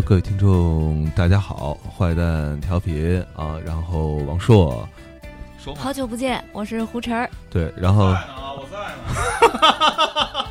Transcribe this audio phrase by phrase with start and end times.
[0.00, 4.86] 各位听众，大家好，坏蛋调频啊，然后王硕，
[5.58, 7.28] 说好久不见，我是胡晨儿。
[7.50, 10.46] 对，然后在呢，我在呢。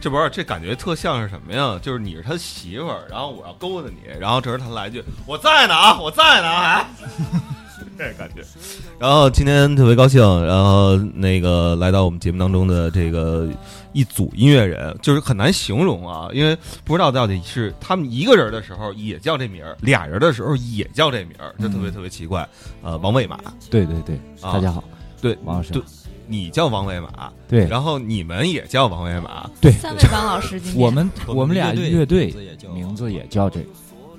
[0.00, 1.78] 这不是这感觉特像是什么呀？
[1.80, 6.88] 就是你是他媳妇儿，然后我要勾搭你，然后这时候他来一句“我在呢啊，我在呢啊”，
[7.96, 8.42] 这感觉。
[8.98, 13.48] 然后今天特别高兴，然后那个来到我们节目当中的这个
[13.98, 22.48] 一组音乐人，就是很难形容啊，因为不知道到底是他们一个人的时候也叫这名儿，俩人的时候也叫这名儿，就特别特别奇怪。
[22.80, 24.52] 呃，王伟马，对对对，啊。
[24.52, 24.84] 大家好，
[25.20, 25.72] 对，王老师。
[25.72, 25.82] 对，
[26.28, 27.66] 你叫王伟马，对。
[27.66, 30.80] 然后你们也叫王伟马，对，三位王老师今天。
[30.80, 33.66] 我们我们俩乐队名字也叫名字也叫这个，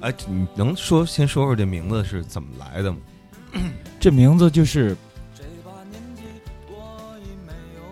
[0.02, 2.98] 哎，你能说先说说这名字是怎么来的吗？
[3.98, 4.94] 这名字就是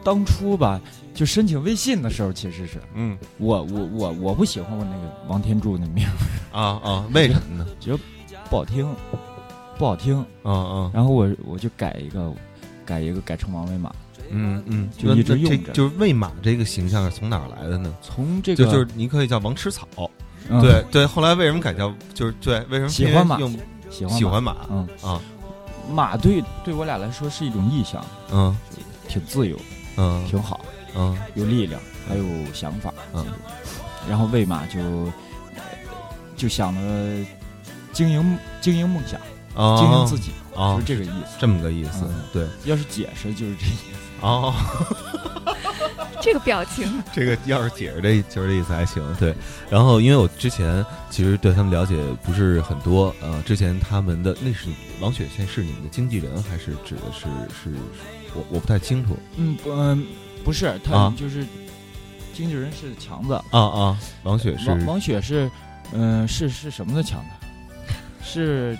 [0.03, 0.80] 当初吧，
[1.17, 6.13] 就申请微信的时候，其实是嗯我我我我不喜欢我那个王天柱那名儿，
[6.55, 7.65] 啊啊，为什么呢？
[7.79, 7.97] 觉得
[8.51, 8.87] 不好听，
[9.79, 12.31] 不好听，嗯嗯然后我我就改一个，
[12.85, 13.91] 改一个改成王伟马，
[14.29, 17.91] 嗯嗯，就一直用着就是喂马这个形象是从哪儿来的呢？
[18.03, 19.87] 从这个就就是你可以叫王吃草，
[20.49, 21.03] 嗯对对。
[21.03, 22.59] 后来为什么改叫就是对？
[22.69, 23.52] 为什么喜欢马用
[23.89, 24.55] 喜欢马喜欢马？
[24.69, 25.19] 嗯啊
[25.89, 28.55] 马对对我俩来说是一种意象，嗯
[29.07, 29.57] 挺自由，
[29.97, 30.63] 嗯挺好。
[30.97, 33.25] 嗯有力量，还有想法，嗯，
[34.09, 35.61] 然后魏马就呃
[36.35, 37.25] 就想着
[37.93, 39.19] 经营经营梦想，
[39.55, 41.37] 啊，经营自己，啊就是，这个意思。
[41.39, 42.23] 这么个意思嗯。
[42.33, 43.85] 对要是解释就是这意思。
[44.21, 44.53] 哦。
[46.19, 49.33] 这个表情，这个要是解释这就是这意思还行，对。
[49.69, 54.67] 然后因为我之前其实对他们了解不是很多，呃，之前他们的那是
[54.99, 57.77] 王雪现是你们的经纪人还是指的是是是
[58.33, 60.05] 我我不太清楚嗯不嗯
[60.47, 61.45] 不是，他啊就是
[62.33, 65.52] 经纪人是强子，啊啊，王雪是王王雪是
[65.91, 67.93] 嗯是是什么的强子？
[68.23, 68.77] 是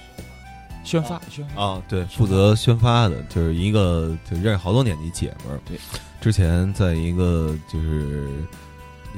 [0.85, 5.59] 宣发宣发啊，对，负责宣发的，就是一个就认识好多年的一姐们儿。
[5.66, 5.77] 对，
[6.22, 8.29] 之前在一个就是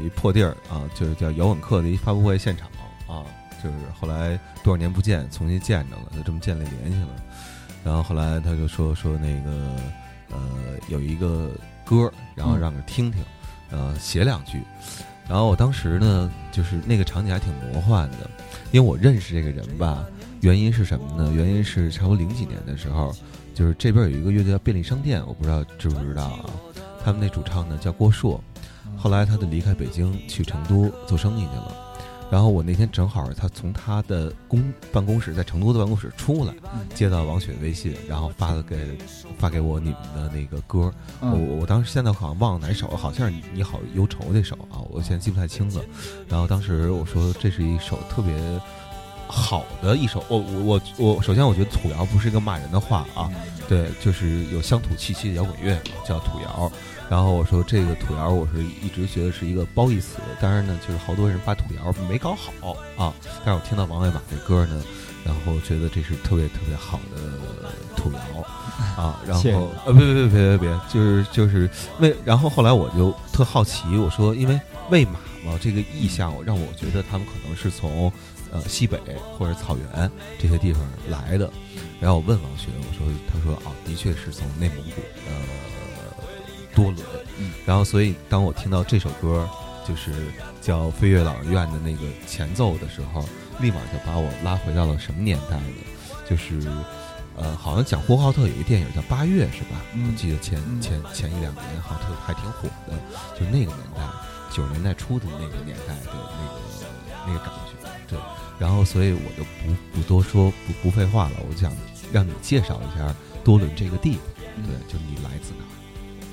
[0.03, 2.67] 一破地儿啊，就是叫摇滚课的一发布会现场
[3.07, 3.23] 啊，
[3.63, 7.09] 就是后来多少年不见，重新见着了，就这么建立联系了。
[7.83, 9.75] 然后后来他就说说那个
[10.31, 10.39] 呃
[10.87, 11.51] 有一个
[11.89, 13.23] 歌，然后嗯让着听听，
[13.71, 14.61] 呃写两句。
[15.27, 18.29] 然后我当时呢，就是那个场景还挺魔幻的，
[18.71, 20.05] 因为我认识这个人吧，
[20.41, 21.31] 原因是什么呢？
[21.33, 23.11] 原因是差不多零几年的时候，
[23.55, 26.45] 就是这边有一个乐队叫便利商店，我不知道知不知道啊？
[27.03, 28.43] 他们那主唱呢叫郭硕，
[28.97, 31.88] 后来他就离开北京去成都做生意去了。
[32.31, 38.97] 然后我那天正好他从他的公办公室在成都的办公室出来，嗯接到王雪的微信，然后发了给
[39.37, 45.81] 发给我你们的那个歌，我嗯我当时现在好像忘了哪首，好像是你你好忧愁那首啊，我现在记不太清了。
[46.27, 48.33] 然后当时我说这是一首特别
[49.27, 53.29] 好的一首，我我我我首先我觉得土谣不是一个骂人的话啊，
[53.67, 56.71] 对，就是有乡土气息的摇滚乐叫土谣。
[57.09, 63.11] 然后我说这个土窑，我是一直觉得是一个褒义词，当然呢，就是好多人把土窑没搞好啊。
[63.43, 64.79] 但是我听到王伟马这歌呢，
[65.25, 68.19] 然后觉得这是特别特别好的土窑
[68.95, 69.19] 啊。
[69.25, 71.67] 然后呃，别别别别别别，就是就是
[71.99, 74.59] 为，然后后来我就特好奇，我说因为
[74.91, 78.11] 喂马嘛这个意象，让我觉得他们可能是从
[78.51, 78.99] 呃西北
[79.35, 81.49] 或者草原这些地方来的。
[81.99, 85.33] 然后我问王学，我说，他说啊，的确是从内蒙古呃
[86.75, 86.97] 多伦，
[87.37, 89.47] 嗯然后所以当我听到这首歌，
[89.87, 90.11] 就是
[90.61, 93.23] 叫《飞跃老人院》的那个前奏的时候，
[93.59, 95.73] 立马就把我拉回到了什么年代呢？
[96.29, 96.61] 就是
[97.35, 99.81] 呃，好像讲呼和浩特有一个电影叫《八月》，是吧？
[99.93, 102.93] 嗯我记得前嗯前前一两年好像特还挺火的，
[103.39, 104.03] 就那个年代，
[104.51, 106.87] 九十年代初的那个年代的那个
[107.27, 108.19] 那个感觉，对。
[108.59, 111.71] 然后，所以我就不不多说，不不废话了，我想
[112.11, 114.21] 让你介绍一下多伦这个地方，
[114.57, 115.78] 嗯对，就你来自哪儿？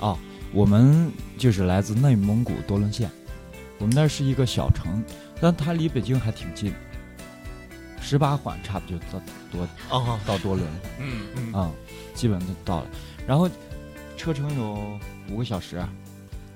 [0.01, 0.19] 哦，
[0.53, 3.11] 我们就是来自内蒙古多伦县，
[3.79, 5.03] 我们那儿是一个小城，
[5.41, 6.73] 但它离北京还挺近，
[8.01, 9.21] 十八环差不多到
[9.51, 11.73] 多哦，到多伦嗯嗯啊、
[12.15, 12.91] 基本就到了。
[13.27, 13.49] 然后
[14.17, 14.99] 车程有
[15.31, 15.83] 五个小时，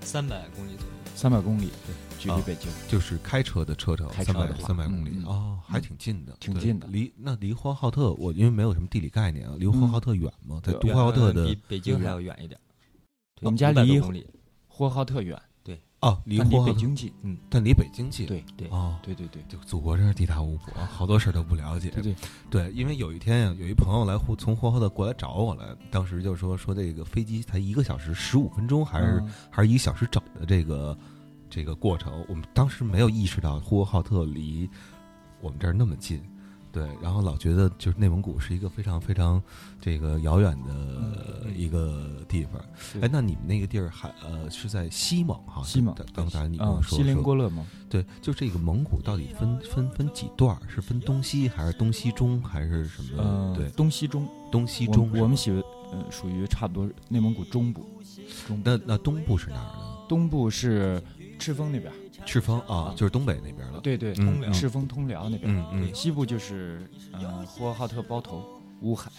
[0.03, 0.93] 三百公里左右。
[1.17, 2.71] 三百公里，对，距离啊北京。
[2.89, 10.59] 就是开车的车程三百开车的三百公里哦，还挺近的，对挺近的离那离呼和浩特，我因为没有什么地理概念啊，离呼和浩特远吗？
[10.65, 12.59] 在对呼和浩特的比北京还要远一点。
[12.59, 12.70] 对
[13.41, 14.27] 我们家500离
[14.69, 15.81] 呼和浩特远，对。
[16.01, 17.13] 哦，离呼和浩特北京近。
[17.23, 18.27] 嗯，但离北京近。
[18.27, 19.43] 对对哦，对对对。
[19.49, 21.91] 就祖国真是地大物博，好多事儿都不了解。
[21.91, 22.15] 对对，
[22.51, 29.31] 对，因为有一天呀，有一朋友来呼从呼和浩特过来找我来，当时就说说这个飞机才一个小时十五分钟，还是、嗯。
[29.51, 30.97] 还是一个小时整的这个
[31.49, 34.69] 这个过程，我们当时没有意识到呼和浩特离
[35.41, 36.23] 我们这儿那么近，
[36.73, 39.43] 对，然后老觉得就是内蒙古是一个非常非常
[39.81, 42.53] 这个遥远的一个地方。
[42.93, 45.63] 对哎，那你们那个地儿还呃是在西蒙哈？
[45.65, 47.67] 西蒙刚刚才你跟啊我，说锡林郭勒吗？
[47.89, 50.57] 对，就这个蒙古到底分分分几段？
[50.69, 53.23] 是分东西还是东西中还是什么？
[53.23, 55.61] 呃，对，东西中，东西中我们属于
[55.93, 57.85] 呃属于差不多内蒙古中部，
[58.47, 60.07] 中部那那东部是哪儿呢？
[60.09, 61.03] 东部是
[61.39, 61.97] 赤峰那边儿，
[62.31, 63.81] 赤峰啊，就是东北那边了。
[63.81, 65.81] 对对，嗯通辽赤峰通辽那边，嗯嗯。
[65.83, 68.45] 对，西部就是呃呼和浩特、包头、
[68.83, 69.11] 乌海，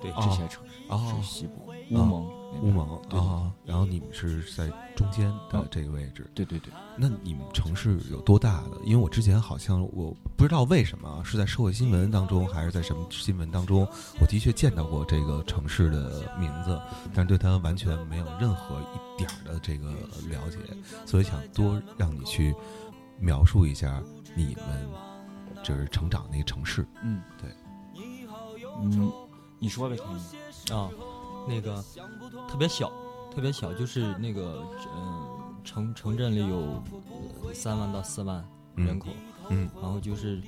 [0.00, 0.10] 对。
[0.10, 1.14] 哦这些城市哦。
[1.22, 2.28] 是西部，乌蒙
[2.62, 6.30] 乌蒙啊，然后你们是在中间的嗯这个位置。
[6.34, 8.78] 对对对，那你们城市有多大的？
[8.84, 13.86] 因为我之前好像我不知道为什么啊是在社会新闻当中还是在什么新闻当中，
[14.20, 16.80] 我的确见到过这个城市的名字，
[17.14, 19.90] 但是对它完全没有任何一点儿的这个
[20.28, 20.58] 了解，
[21.04, 22.54] 所以想多让你去
[23.18, 24.02] 描述一下
[24.34, 24.88] 你们
[25.62, 26.86] 就是成长那个城市。
[27.02, 27.50] 嗯，对，
[28.80, 29.12] 嗯，
[29.58, 30.90] 你说呗，天宇啊，
[31.46, 31.82] 那个
[32.48, 32.90] 特别小，
[33.34, 34.62] 特别小，就是那个
[34.94, 36.82] 嗯、城城镇里有
[37.44, 38.44] 呃三万到四万
[38.74, 39.08] 人口，
[39.48, 39.68] 嗯。
[39.80, 40.40] 然后就是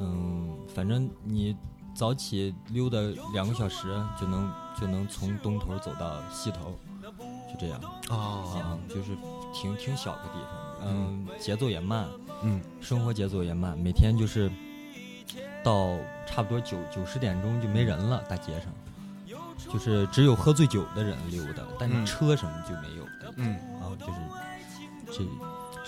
[0.00, 1.56] 嗯，反正你
[1.94, 2.98] 早起溜达
[3.32, 3.88] 两个小时
[4.20, 9.16] 就能就能从东头走到西头，就这样啊啊，就是
[9.52, 12.08] 挺挺小的地方，嗯，节奏也慢，
[12.42, 12.60] 嗯。
[12.80, 14.50] 生活节奏也慢，每天就是
[15.64, 15.96] 到
[16.26, 18.72] 差不多九九十点钟就没人了，大街上，
[19.72, 24.12] 就是只有喝醉酒的人溜达，但嗯是车什么就没有的，嗯，然后就是
[25.06, 25.24] 这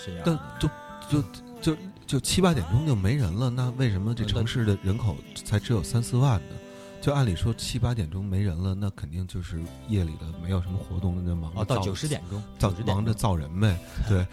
[0.05, 0.39] 这样但。
[0.59, 0.69] 就
[1.11, 1.25] 就
[1.61, 6.57] 就就七八点钟就没人了，那为什么这嗯城市的人口才只有三四万呢？
[7.01, 13.77] 就按理说七八点钟没人了，那肯定就是夜里的没有什么活动，那忙着哦，到九十点钟，造忙着造人呗，
[14.09, 14.27] 对，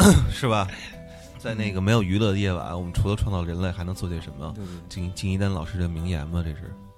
[0.30, 0.68] 是吧？
[1.38, 4.52] 在那个没有娱乐的夜晚，我们除了创造人类，还能做些什么？
[4.54, 6.89] 对对对，金金一丹老师的名言吗，这是对。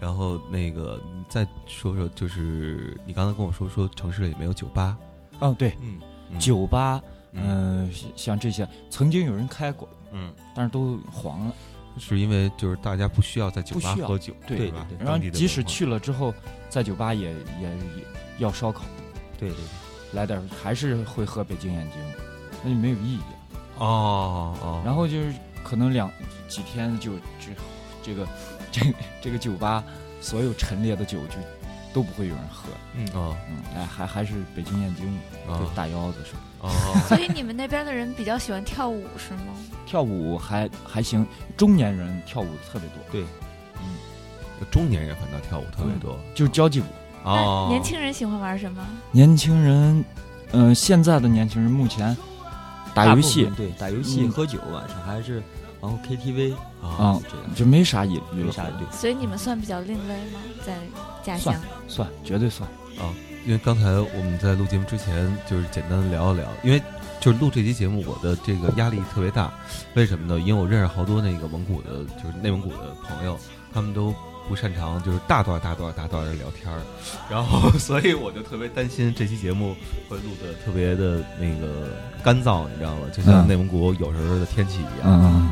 [0.00, 4.96] 然后那个再说说，就是你刚才跟我说说城市里没有酒吧，
[5.40, 5.98] 哦，对，嗯，
[6.30, 6.38] 嗯。
[6.38, 7.00] 酒吧，
[7.32, 7.88] 嗯。
[7.88, 11.54] 嗯，像这些曾经有人开过，嗯，但是都黄了。
[12.00, 14.86] 是因为就是大家不需要在酒吧喝酒，对是吧？
[14.88, 15.04] 对对。
[15.04, 16.32] 然后即使去了之后，
[16.68, 18.04] 在酒吧也也也
[18.38, 18.84] 要烧烤，
[19.36, 19.64] 对对对，
[20.12, 22.00] 来点还是会喝北京眼睛，
[22.62, 23.20] 那就没有意义。
[23.78, 25.34] 哦哦，然后就是
[25.64, 26.08] 可能两
[26.48, 27.52] 几天就这
[28.00, 28.24] 这个
[28.70, 28.80] 这
[29.22, 29.82] 这个酒吧
[30.20, 31.34] 所有陈列的酒就
[31.92, 35.06] 都不会有人喝，嗯哦嗯，哎还还是北京燕京
[35.46, 36.40] 哦就大腰子是吧？
[36.60, 36.70] 哦，
[37.08, 39.54] 所以你们那边的人比较喜欢跳舞是吗？
[39.86, 41.26] 跳舞还还行，
[41.56, 43.22] 中年人跳舞特别多，对，
[43.76, 46.84] 嗯中年人反倒跳舞特别多就是交际舞。
[47.24, 48.86] 哦，年轻人喜欢玩什么？
[49.12, 50.04] 年轻人，
[50.52, 52.16] 嗯、现在的年轻人目前
[52.94, 55.42] 打游戏对，打游戏、嗯喝酒，晚上还是
[55.80, 58.52] 然后 KTV 啊啊这样，就没啥娱娱乐
[58.90, 60.40] 所以你们算比较另类吗？
[60.64, 60.76] 在
[61.22, 61.54] 家乡
[61.86, 62.08] 算？
[62.08, 63.14] 算绝对算啊。
[63.46, 66.82] 因为刚才我们在录节目之前，就是简单的聊一聊，因为
[67.18, 69.50] 就是录这期节目，我的这个压力特别大。
[69.94, 70.38] 为什么呢？
[70.38, 73.38] 因为我认识好多那个蒙古的，就是内蒙古的朋友，
[73.72, 74.14] 他们都
[74.48, 76.80] 不擅长就是大段大段大段的聊天儿，
[77.30, 79.74] 然后 所以我就特别担心这期节目
[80.10, 81.88] 会录的特别的那个
[82.22, 83.06] 干燥，你知道吗？
[83.14, 85.18] 就像嗯内蒙古有时候的天气一样。
[85.22, 85.48] 嗯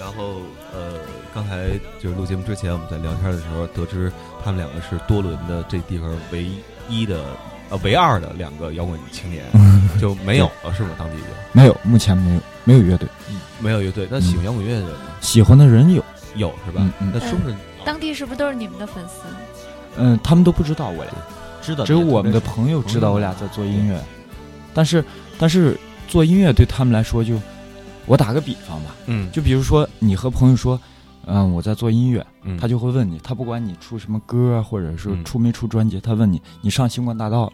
[0.00, 0.36] 然后
[0.72, 0.94] 呃，
[1.34, 1.68] 刚才
[2.00, 4.10] 就是录节目之前，我们在聊天的时候得知，
[4.42, 6.46] 他们两个是多伦的这地方唯
[6.88, 7.22] 一的
[7.68, 10.92] 呃唯二的两个摇滚青年，嗯， 就没有了是吗？
[10.98, 13.06] 当地就没有，目前没有没有乐队，
[13.58, 14.08] 没有乐队。
[14.10, 15.10] 那喜欢摇滚乐的人呢？
[15.20, 16.02] 喜欢的人有，
[16.34, 16.92] 有是吧嗯？
[17.00, 17.54] 嗯那说说
[17.84, 19.24] 当地是不是都是你们的粉丝？
[19.98, 21.12] 嗯，他们都不知道我俩，
[21.60, 24.02] 知道只有我们的朋友知道我俩在做音乐，
[24.72, 25.04] 但是
[25.38, 25.78] 但是
[26.08, 27.38] 做音乐对他们来说就，
[28.10, 30.78] 我打个比方吧，嗯，就比如说你和朋友说，
[31.26, 37.52] 嗯，我在做音乐，嗯他就会问你，他不管你出什么歌啊，或者是嗯出没出专辑，他问你，你上星光大道了，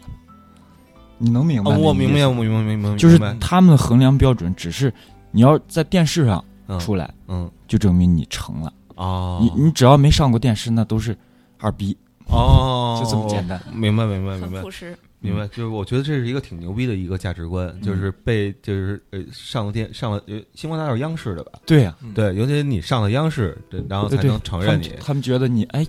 [1.19, 1.87] 你能明白哦，那意思？
[1.87, 4.91] 我明白，我明白，明白，就是他们的衡量标准只是
[5.29, 8.73] 你要在电视上嗯出来，嗯就证明你成了。
[8.95, 11.15] 哦，你你只要没上过电视，那都是
[11.59, 11.95] 二逼，
[12.29, 13.61] 哦，就这么简单。
[13.71, 14.71] 明白，明白，明白很朴。
[14.71, 14.97] 实。
[15.19, 21.53] 明白，就是我觉得这是一个挺牛逼的一个价值观，就是被就是呃上了电上了呃星光大道是央视的吧？
[21.65, 24.99] 对呀、嗯对，尤其你上了央视，对然后才能承认你他们。
[25.01, 25.85] 他们觉得你哎，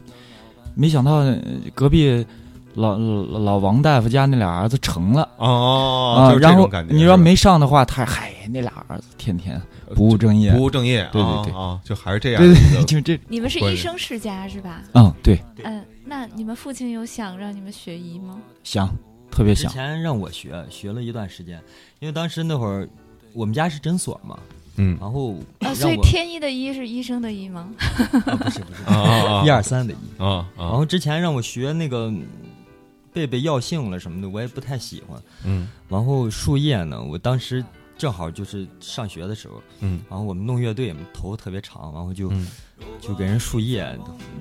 [0.75, 1.39] 没想到呃
[1.75, 2.25] 隔壁
[2.75, 6.95] 老老老王大夫家那俩儿子成了哦，就是这啊然后种感觉。
[6.95, 9.61] 你要没上的话，他嗨那俩儿子天天
[9.95, 11.53] 不务正业，不务正业，对对对
[11.85, 14.83] 就还是这样对的一对，就这你们是医生世家是吧？
[14.95, 18.39] 嗯对，嗯，那你们父亲有想让你们学医吗？
[18.63, 18.95] 想之
[19.31, 19.71] 特别想。
[19.71, 21.63] 之前让我学，学了一段时间，
[22.01, 22.89] 因为当时那会儿
[23.33, 24.39] 我们家是诊所嘛，
[24.77, 27.69] 嗯然后啊，所以天一的一是医生的医吗？
[28.27, 28.83] 啊不是不是
[29.47, 32.27] 一二三的一，啊啊，然后之前让我学那个嗯
[33.13, 35.21] 背背药性了什么的，我也不太喜欢。
[35.45, 37.65] 嗯然后树叶呢，我当时
[37.97, 42.47] 正好就是上学的时候，嗯然后我们弄乐队嘛，头发特别长，然后就、嗯
[43.01, 43.87] 就给人树叶，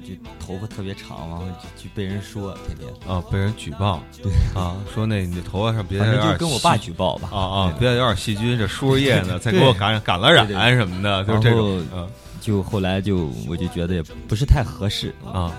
[0.04, 4.32] 就头发特别长，然后就就被人说天天，啊，被人举报，对。
[4.60, 7.30] 啊，说那你的头发上别反正有点就跟我爸举报吧。
[7.32, 7.80] 啊啊，对。
[7.80, 12.10] 别有点细菌，这输入液呢， 再给我感染感了染对对什么的，就是这种，嗯。
[12.40, 15.52] 就后来就我就觉得也不是太合适，啊。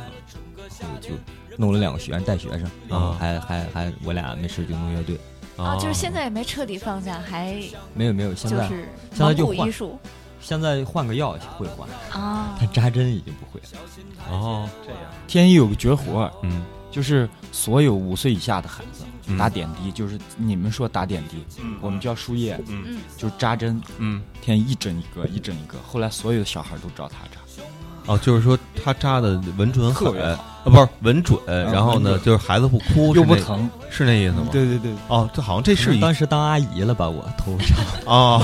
[0.80, 1.11] 后就
[1.56, 5.18] 弄了两个学员带学生，然后啊还还还我俩没事就弄乐队，
[5.56, 7.61] 啊，就是现在也没彻底放下，还
[7.94, 9.99] 没有没有，现在就是蒙现在就换古艺术
[10.40, 11.88] 现在换个药会换，
[12.21, 12.57] 啊。
[12.59, 14.30] 但扎针已经不会了。
[14.30, 21.37] 哦这样，天一有个绝活儿，嗯就是所有五岁以下的孩子嗯打点滴，就是你们说打点滴，
[21.80, 25.76] 我们叫输液，嗯嗯，就是扎针，嗯天一针一个，一针一个。
[25.87, 27.62] 后来所有的小孩都找他扎，
[28.07, 33.68] 哦，就是说他扎的稳准狠，啊不是稳准，然后呢就是孩子不哭，又不疼。
[33.90, 34.49] 是那意思吗？
[34.50, 37.09] 对对对，哦，这好像这是一当时当阿姨了吧？
[37.09, 38.42] 我头发长， 哦，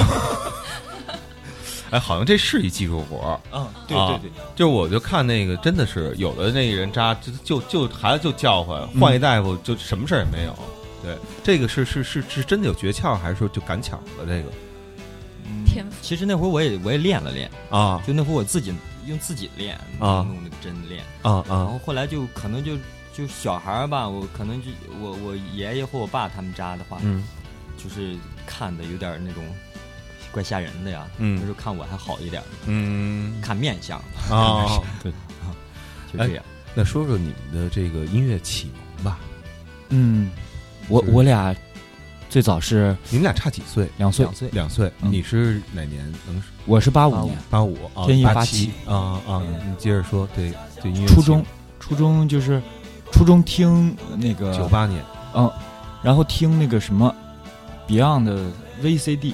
[1.94, 3.40] 哎，好像这是一技术活儿。
[3.52, 10.58] 嗯，对啊对对，就我就看那个，真的是有的那个人扎，就就就孩子就叫唤，换一大夫就什么事儿也没有。
[11.04, 14.26] 对，这个是是是是真的有诀窍，还是说就赶巧了？
[14.26, 14.50] 这个？
[15.64, 15.96] 天赋。
[16.02, 18.02] 其实那会儿我也我也练了练，啊。
[18.04, 18.74] 就那会儿我自己
[19.06, 20.26] 用自己练啊。
[20.26, 21.44] 弄那个针练，啊啊。
[21.48, 22.76] 然后后来就可能就
[23.12, 24.68] 就小孩儿吧，我可能就
[25.00, 27.22] 我我爷爷或我爸他们扎的话，嗯。
[27.76, 29.44] 就是看的有点那种
[30.34, 31.40] 怪吓人的呀，嗯。
[31.40, 33.40] 就是看我还好一点，嗯。
[33.40, 33.98] 看面相，
[34.28, 35.12] 啊，对，
[36.12, 36.44] 就这样。
[36.74, 39.18] 那说说你们的这个音乐启蒙吧。
[39.90, 40.30] 嗯，
[40.88, 41.54] 我我俩
[42.28, 43.88] 最早是你们俩差几岁？
[43.96, 44.24] 两岁。
[44.24, 44.92] 两，岁，两岁。
[45.02, 45.12] 嗯。
[45.12, 46.04] 你是哪年？
[46.26, 47.26] 能我是八八五。
[47.26, 47.76] 五年，八五。
[47.94, 48.04] 啊？
[48.06, 48.72] 天一八八七。
[48.86, 49.42] 啊啊！
[49.64, 51.44] 你接着说，对对，音乐初中
[51.78, 52.60] 初中就是
[53.12, 55.00] 初中听那个九八年。
[55.34, 55.48] 嗯，
[56.02, 57.14] 然后听那个什么
[57.86, 58.50] Beyond 的
[58.82, 59.32] VCD，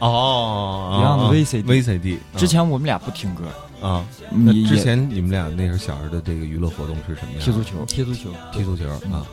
[0.00, 3.44] 哦 Beyond 的 VCD VCD 之前我们俩不听歌，
[3.86, 7.40] 啊，那你之前你们俩那时候小时候的这个娱乐活动是什么样？
[7.40, 9.12] 踢足球，踢足球，踢足球嗯。
[9.14, 9.26] 啊，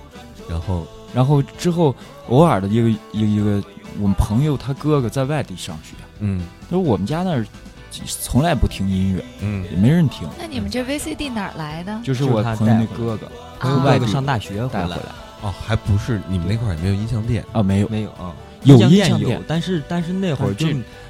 [0.49, 1.95] 然后然后之后
[2.29, 3.63] 偶尔的一个一个一个
[3.99, 6.41] 我们朋友他哥哥在外地上学，嗯。
[6.69, 7.45] 他说我们家那儿
[8.21, 9.63] 从来不听音乐，嗯。
[9.71, 11.99] 也没人听，那你们这 VCD 哪儿来的？
[12.03, 13.29] 就是我朋友那哥哥
[13.61, 15.01] 我有啊哥哥上大学来带回来
[15.41, 17.43] 哦，还不是你们那块儿也没有音像店。
[17.51, 17.87] 啊，没有。
[17.89, 18.33] 没有啊？
[18.65, 20.67] 有像店有但是但是那会儿就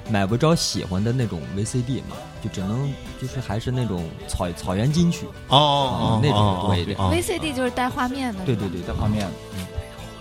[0.09, 5.25] 买不着喜欢的那种 VCD 嘛，就只能就是还是那种草草原金曲。
[5.47, 9.25] 哦哦那种多一点哦 VCD 就是带画面的，对对对，带画面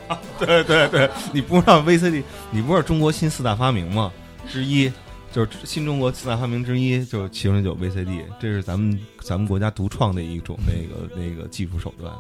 [0.09, 4.12] 的 对对对，你不知道 VCD，你不知道中国新四大发明吗？
[4.49, 4.93] 之一
[5.33, 12.12] 就是新中国四大发明之一，就是其中就有 VCD，这是咱们咱们国家独创的一种那个那个技术手段。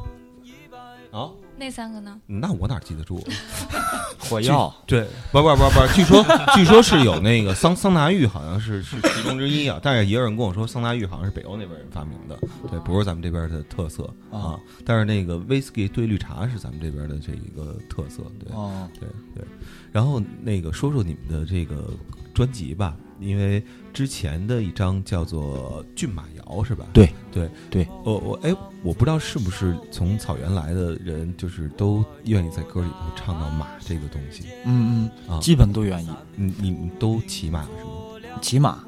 [1.12, 2.20] 啊，那三个呢？
[2.26, 3.22] 那我哪记得住？
[4.18, 9.78] 火药，对，不不不不，据说据说是有那个桑桑拿浴，好像是是其中之一啊。
[9.82, 12.38] 但是也有人跟我说，桑拿浴好像是北欧那边人发明的，
[12.70, 14.58] 对，不是咱们这边的特色啊。
[14.84, 18.52] 但是那个 whisky 兑绿茶是咱们这边的这一个特色，对。
[18.54, 19.44] 哦，对对，
[19.92, 21.90] 然后那个说说你们的这个
[22.32, 23.62] 专辑吧，因为
[23.94, 26.84] 之前的一张叫做《骏马谣》是吧？
[26.92, 27.08] 对。
[27.32, 27.48] 对。
[27.70, 34.48] 对，我我哎，我不知道是不是从草原来的人，就是都愿意在歌里头唱到马这个东西。
[34.66, 35.38] 嗯啊。
[35.38, 35.40] 嗯，。
[35.40, 36.08] 基本都愿意。
[36.34, 38.40] 你你们都骑马是吗？
[38.42, 38.84] 骑马，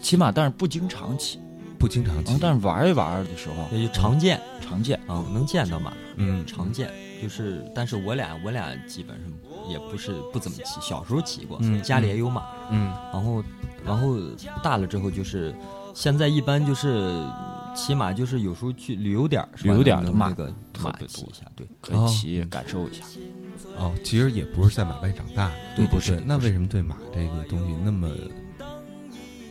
[0.00, 1.40] 骑马，但是不经常骑，
[1.78, 2.34] 不经常骑。
[2.34, 3.76] 嗯，，但是玩一玩的时候。
[3.76, 5.00] 也就常见常见。
[5.06, 6.46] 啊，能见到马，嗯。
[6.46, 6.90] 常见。
[7.22, 9.32] 就是，但是我俩我俩基本上
[9.68, 12.42] 也不是不怎么骑，小时候骑过，嗯家里也有马。
[12.70, 13.44] 嗯然后，
[13.84, 14.16] 然后
[14.62, 15.54] 大了之后就是，
[15.94, 17.24] 现在一般就是
[17.74, 21.66] 骑马，就是有时候去旅游点旅游点儿的马个特别多骑一下，对。
[21.80, 23.04] 可以骑感受一下。
[23.76, 28.08] 哦，其实也不是在马背长大的，对不对对不是那为什么对马这个东西那么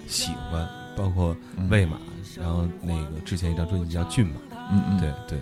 [0.08, 0.68] 喜欢？
[0.96, 1.98] 包括嗯喂马，
[2.36, 4.34] 然后那个之前一张专辑叫《骏马》，
[4.72, 5.40] 嗯嗯，对对，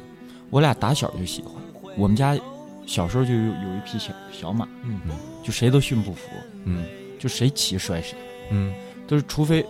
[0.49, 1.53] 我俩打小就喜欢。
[1.97, 2.37] 我们家
[2.85, 5.11] 小时候就有有一匹小小马，嗯嗯
[5.43, 6.29] 就谁都驯不服，
[6.65, 6.85] 嗯
[7.19, 8.15] 就谁骑摔谁，
[8.51, 8.73] 嗯
[9.07, 9.65] 都是除非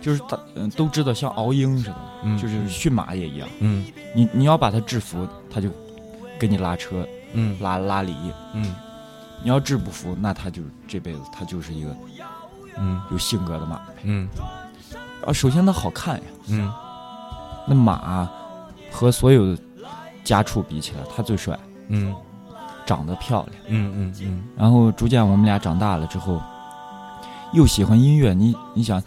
[0.00, 3.48] 就是大嗯都知道像敖鹰似的，嗯，就是驯马也一样。
[3.60, 5.68] 嗯你你要把它制服，它就
[6.38, 8.12] 给你拉车嗯拉拉犁；
[8.54, 8.74] 嗯
[9.42, 11.96] 你要制不服，那它就这辈子它就是一个
[12.78, 13.82] 嗯有性格的马。
[14.04, 14.28] 嗯
[15.26, 16.72] 啊，首先它好看呀，嗯
[17.66, 18.28] 那马
[18.90, 19.62] 和所有的
[20.24, 21.58] 家畜比起来，它最帅。
[21.88, 22.14] 嗯
[22.88, 23.62] 长得漂亮。
[23.68, 26.40] 嗯嗯嗯然后逐渐我们俩长大了之后，
[27.52, 28.32] 又喜欢音乐。
[28.32, 29.02] 你你想，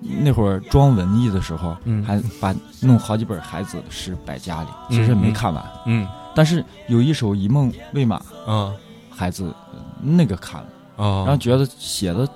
[0.00, 5.64] 那会儿装文艺的时候，嗯还把弄好几本孩子的诗摆家里，其实也没看完。
[5.86, 8.72] 嗯但是有一首《以梦为马》，啊
[9.10, 12.28] 孩子呃那个看了，啊，然后觉得写的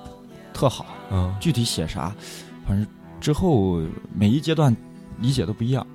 [0.53, 0.85] 特好。
[1.11, 2.13] 嗯具体写啥，
[2.67, 2.85] 反正
[3.21, 3.81] 之后
[4.13, 4.75] 每一阶段
[5.17, 5.85] 理解都不一样。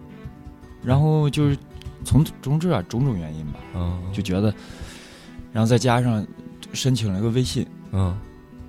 [0.83, 1.57] 然后就是
[2.05, 4.53] 从从这种种原因吧，嗯就觉得，
[5.55, 6.27] 然后再加上
[6.75, 8.15] 申请了个微信，嗯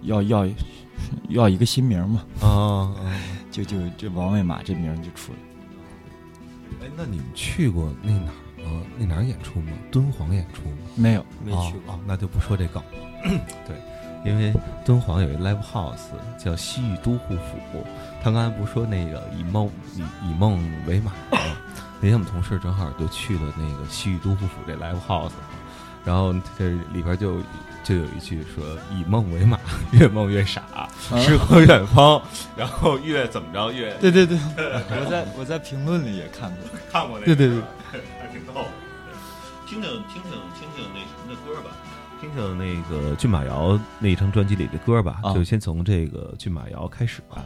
[0.04, 0.48] 要要
[1.30, 3.20] 要一个新名嘛， 啊啊。
[3.52, 6.86] 就就这王卫马这名儿就出来了。
[6.86, 8.82] 哎，那你们去过那哪儿吗？
[9.00, 9.72] 那哪儿演出吗？
[9.90, 10.78] 敦煌演出吗？
[10.96, 11.94] 没有，没去过。
[11.94, 13.42] 哦哦，那就不说这梗了。
[13.66, 13.78] 对，
[14.30, 14.54] 因为
[14.86, 17.84] 敦煌有一 live house 叫西域都护府，
[18.22, 21.38] 他刚才不是说那个以梦以以梦为马吗？
[22.02, 25.32] 那天我们同事正好就去了那个西域都护府这 live house，
[26.06, 27.38] 然后这里边就
[27.84, 29.60] 就有一句说“以梦为马，
[29.92, 30.64] 越梦越傻，
[31.18, 32.22] 诗和远方”，
[32.56, 36.60] 然后越怎么着越对对对，我在我在评论里也看过。
[36.92, 38.54] 看过那个，对对对，还挺逗。
[38.54, 38.68] 的。
[39.68, 41.72] 听听听听听听那什么的歌吧，
[42.22, 45.34] 听听那个骏马谣那一张专辑里的歌吧，啊。
[45.34, 47.44] 就先从这个骏马谣开始吧。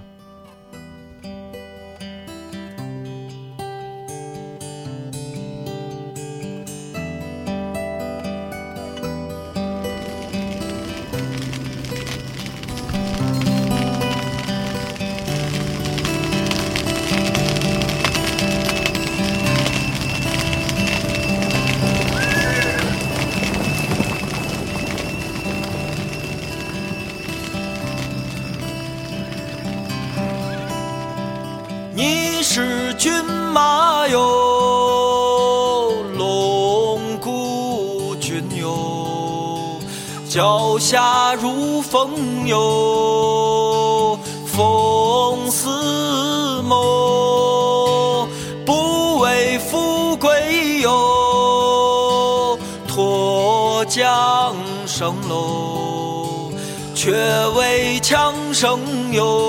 [41.90, 48.30] 风哟，风似梦，
[48.64, 54.54] 不为富贵哟，脱缰
[54.86, 56.52] 绳喽，
[56.94, 57.12] 却
[57.56, 58.80] 为强生
[59.12, 59.49] 哟。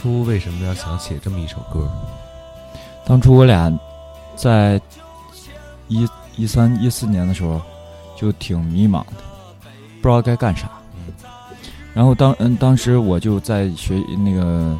[0.00, 1.86] 初为什么要想写这么一首歌？
[3.04, 3.70] 当初我俩
[4.34, 4.80] 在
[5.88, 7.60] 一一三一四年的时候
[8.16, 9.12] 就挺迷茫的，
[10.00, 10.70] 不知道该干啥。
[11.92, 14.74] 然后当嗯当时我就在学那个，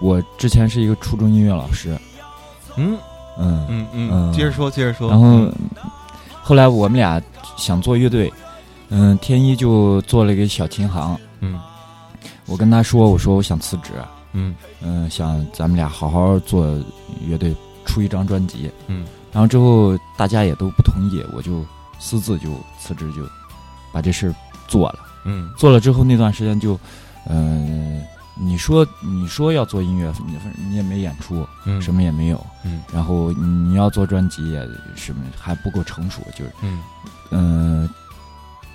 [0.00, 1.96] 我之前是一个初中音乐老师，
[2.74, 2.98] 嗯？
[3.38, 5.08] 嗯，嗯嗯接着说，接着说。
[5.10, 5.48] 然后
[6.42, 7.22] 后来我们俩
[7.56, 8.32] 想做乐队，
[8.88, 11.60] 嗯，天一就做了一个小琴行，嗯。
[12.46, 13.92] 我跟他说，我说我想辞职，
[14.36, 16.78] 嗯嗯，想咱们俩好好做
[17.26, 18.70] 乐队，出一张专辑。
[18.86, 21.64] 嗯然后之后大家也都不同意，我就
[21.98, 23.22] 私自就辞职，就
[23.92, 24.34] 把这事儿
[24.68, 24.98] 做了。
[25.24, 26.78] 嗯做了之后那段时间就，
[27.28, 28.02] 嗯、
[28.34, 32.46] 你说你说要做音乐，你你也没演出，嗯什么也没有。
[32.64, 36.82] 嗯然后你要做专辑也什么还不够成熟，就是嗯
[37.30, 37.90] 嗯、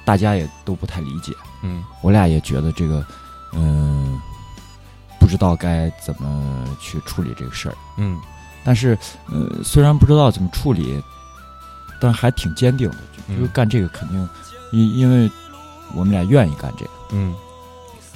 [0.05, 1.33] 大家也都不太理解。
[1.63, 3.03] 嗯我俩也觉得这个，
[3.53, 4.30] 嗯、不
[5.31, 7.75] 知道该怎么去处理这个事儿。
[7.97, 8.19] 嗯。
[8.63, 8.97] 但是，
[9.31, 11.01] 呃，虽然不知道怎么处理，
[12.01, 12.97] 但是还挺坚定的，
[13.39, 14.29] 就干这个肯定，
[14.73, 15.31] 因因为
[15.95, 17.33] 我们俩愿意干这个，嗯。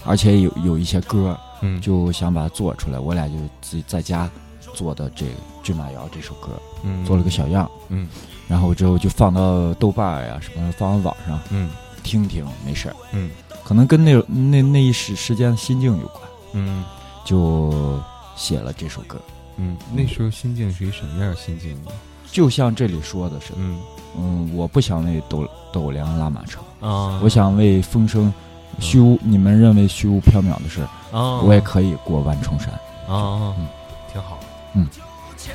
[0.03, 1.79] 而且有有一些歌，嗯。
[1.79, 2.99] 就想把它做出来。
[2.99, 4.29] 我俩就自己在家
[4.73, 5.31] 做的这个
[5.63, 6.49] 《骏马谣》这首歌，
[6.83, 7.03] 嗯。
[7.05, 8.07] 做了个小样，嗯。
[8.47, 11.71] 然后之后就放到豆瓣儿呀什么，放到网上嗯。
[12.03, 12.95] 听听，没事儿。
[13.13, 13.31] 嗯。
[13.63, 16.21] 可能跟那那那一时时间的心境有关，
[16.53, 16.83] 嗯
[17.25, 17.99] 就
[18.37, 19.19] 写了这首歌。
[19.57, 21.91] 嗯，那时候心境是一什么样的心境呢？
[22.31, 23.77] 就像这里说的是，嗯。
[24.17, 28.33] 嗯，我不想为斗斗量拉马车，啊，我想为风声
[28.79, 32.69] 虚无，你们认为虚无缥缈的事，啊，我也可以过万重山。
[33.09, 33.67] 啊，嗯。
[34.13, 34.39] 挺好。
[35.35, 35.53] 千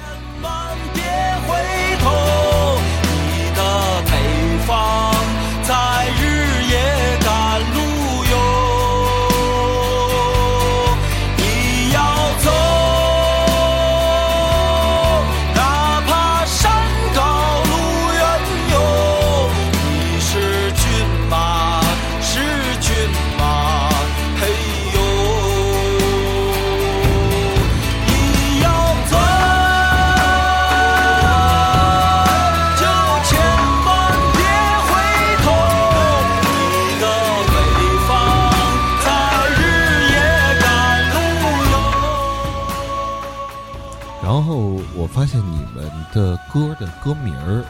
[46.13, 47.65] 的歌的歌名儿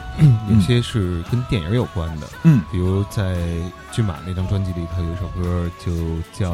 [0.49, 3.35] 有些是跟电影有关的，嗯，比如在
[3.91, 5.91] 《骏马》那张专辑里头有一首歌就
[6.31, 6.51] 叫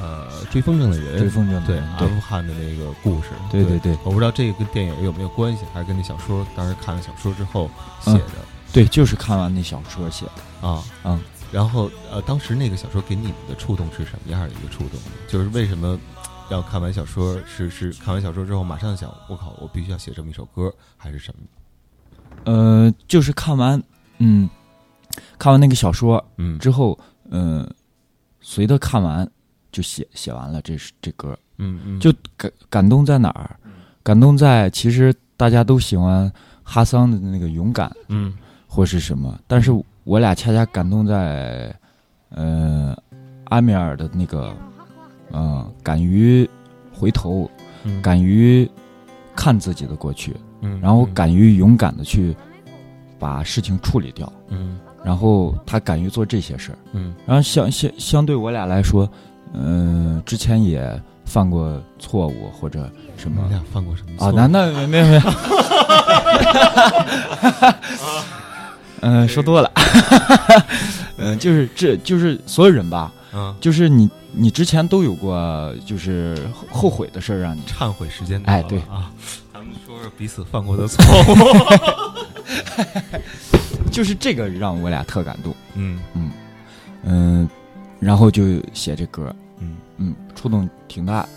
[0.00, 3.96] 呃《追风筝的人》，追风筝对的对阿富汗的那个故事，对对对。
[4.04, 10.68] 我不知道这个跟电影有没有关系，还是跟那小说当时看了小说之后写的、对，就是看完那小说写的。
[10.68, 10.82] 啊。
[11.04, 11.20] 嗯。
[11.52, 14.98] 然后呃，当时那个小说给你们的触动是什么样的一个触动？
[15.28, 15.98] 就是为什么
[16.52, 17.40] 要看完小说？
[17.46, 21.46] 是是看完小说之后马上想，我靠，我必须要写这么一首歌，还是什么？
[22.44, 23.82] 呃，就是看完，
[24.18, 24.48] 嗯，
[25.38, 26.98] 看完那个小说嗯之后，
[27.30, 27.68] 嗯、
[28.40, 29.28] 随着看完
[29.70, 33.56] 就写写完了这是这歌，嗯嗯，就感感动在哪儿？
[34.02, 36.30] 感动在其实大家都喜欢
[36.62, 38.36] 哈桑的那个勇敢嗯
[38.66, 39.70] 或是什么，但是
[40.04, 41.74] 我俩恰恰感动在，
[42.30, 42.96] 呃，
[43.44, 44.56] 阿米尔的那个，
[45.32, 46.48] 嗯、敢于
[46.92, 47.50] 回头，
[47.84, 48.00] 嗯。
[48.02, 48.68] 敢于
[49.34, 52.36] 看自己的过去，嗯，然后敢于勇敢的去
[53.18, 54.78] 把事情处理掉，嗯。
[55.04, 57.14] 然后他敢于做这些事儿，嗯。
[57.26, 59.08] 然后相相相对我俩来说，
[59.54, 65.20] 嗯、之前也犯过错误或者什么你俩犯过什么啊，错那那没有没有，
[69.00, 69.70] 嗯、 说多了，
[71.16, 79.10] 嗯、 就是这就是所有人吧，嗯，就是你你之前都有过就是后悔的事儿让你，忏悔时间到了哎对啊，
[79.52, 81.36] 咱们说说彼此犯过的错误。
[83.90, 86.30] 就是这个让我俩特感动，嗯嗯
[87.04, 87.48] 嗯、
[88.00, 91.28] 然后就写这歌，嗯嗯，触动挺大，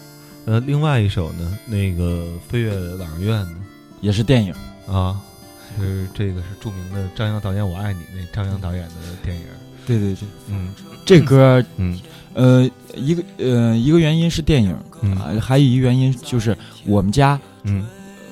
[0.45, 3.55] 呃，另外一首呢，那个《飞越老人院》呢，
[3.99, 4.53] 也是电影，
[4.87, 5.19] 啊，
[5.77, 9.43] 是这个是著名的张扬导演《我爱你》那张扬导演的电影。
[9.85, 10.73] 对对对，嗯。
[11.05, 11.99] 这歌嗯。
[12.33, 15.15] 呃一个呃一个原因是电影，嗯。
[15.17, 17.39] 啊，还有一个原因就是我们家。
[17.63, 17.85] 嗯。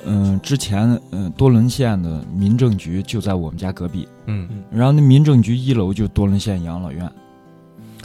[0.06, 7.10] 嗯，之前嗯多伦县的民政局就在我们家隔壁，嗯，然后那民政局一楼就多伦县养老院，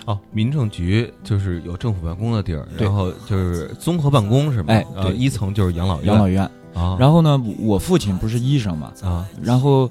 [0.04, 2.86] 哦，民政局就是有政府办公的地儿，对。
[2.86, 4.72] 然后就是综合办公是吧？
[4.72, 5.16] 哎呃，对。
[5.16, 6.06] 一层就是养老院。
[6.06, 6.48] 养老院。
[6.72, 9.90] 啊，然后呢，我父亲不是医生嘛，啊，然后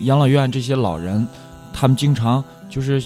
[0.00, 1.24] 养老院这些老人，
[1.72, 3.02] 他们经常就是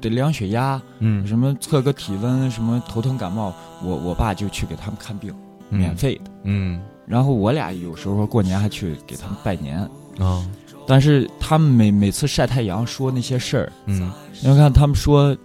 [0.00, 5.34] 得量血压，嗯，什么测个体温，什么头疼感冒，我我爸就去给他们看病，
[5.70, 5.94] 嗯免。
[5.96, 6.30] 费的。
[6.44, 9.78] 嗯然后我俩有时候过年还去给他们拜年，
[10.18, 10.44] 啊
[10.86, 14.10] 但是他们每每次晒太阳说那些事儿，嗯
[14.42, 15.36] 你看他们说，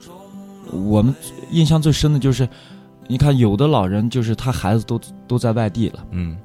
[0.72, 1.14] 我们
[1.52, 2.48] 印象最深的就是，
[3.08, 6.38] 你看有的老人就是他孩子都都在外地了，嗯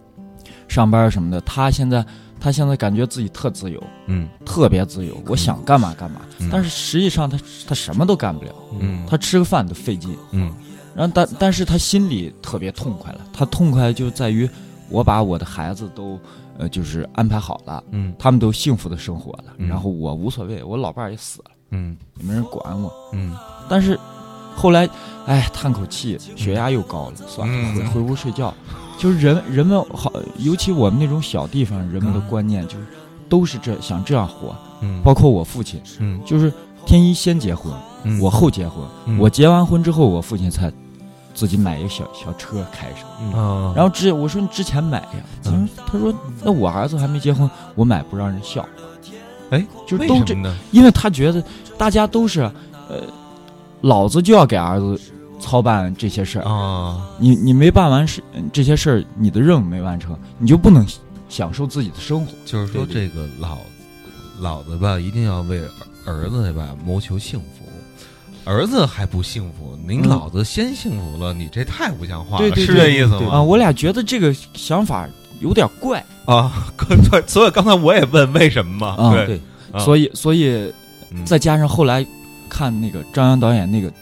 [0.66, 2.04] 上班什么的，他现在
[2.44, 4.28] 他现在感觉自己特自由，嗯。
[4.44, 6.20] 特别自由，我想干嘛干嘛。
[6.38, 6.50] 嗯。
[6.52, 9.06] 但是实际上他他什么都干不了，嗯。
[9.08, 10.14] 他吃个饭都费劲。
[10.32, 10.52] 嗯。
[10.94, 14.46] 然后但但是他心里特别痛快了，他痛快就在于
[14.90, 16.20] 我把我的孩子都
[16.58, 18.14] 呃就是安排好了，嗯。
[18.18, 19.66] 他们都幸福的生活了，嗯。
[19.66, 21.96] 然后我无所谓，我老伴儿也死了，嗯。
[22.18, 22.92] 也没人管我。
[23.14, 23.34] 嗯。
[23.70, 23.98] 但是
[24.54, 24.86] 后来，
[25.24, 27.74] 哎，叹口气，血压又高了，算了，嗯。
[27.74, 28.52] 回回屋睡觉。
[28.98, 32.86] 就是人人们好，尤其我们那种小地方，人们的观念就是
[33.28, 34.54] 都是这想这样活。
[34.80, 36.52] 嗯，包括我父亲，嗯就是
[36.86, 38.84] 天一先结婚，嗯我后结婚。
[39.06, 40.72] 嗯我结完婚之后，我父亲才
[41.34, 43.38] 自己买一个小小车开上。
[43.38, 48.66] 啊，然后之我说你之前买呀，他说嗯他说那我儿子还没结婚，我买不让人笑。
[49.50, 50.34] 哎，就都这？
[50.72, 51.42] 因为他觉得
[51.76, 52.40] 大家都是，
[52.88, 53.02] 呃，
[53.82, 54.98] 老子就要给儿子
[55.44, 56.44] 操办这些事儿。
[56.48, 60.86] 啊，你你没办完事这些事儿，你的任务没完成，你就不能
[61.28, 62.32] 享受自己的生活。
[62.46, 63.58] 就是说这个老
[64.40, 65.60] 老子吧，一定要为
[66.06, 67.46] 儿子吧谋求幸福。
[68.46, 73.42] 儿子还不幸福，您嗯老子先幸福了，你这太不像话了，对对是这意思吗啊，吗？
[73.42, 75.08] 我俩觉得这个想法
[75.40, 79.40] 有点怪啊，对，所以刚才我也问为什么嘛，啊，对，
[79.72, 80.72] 啊所以所以
[81.10, 82.06] 嗯再加上后来
[82.50, 83.90] 看那个张扬导演那个《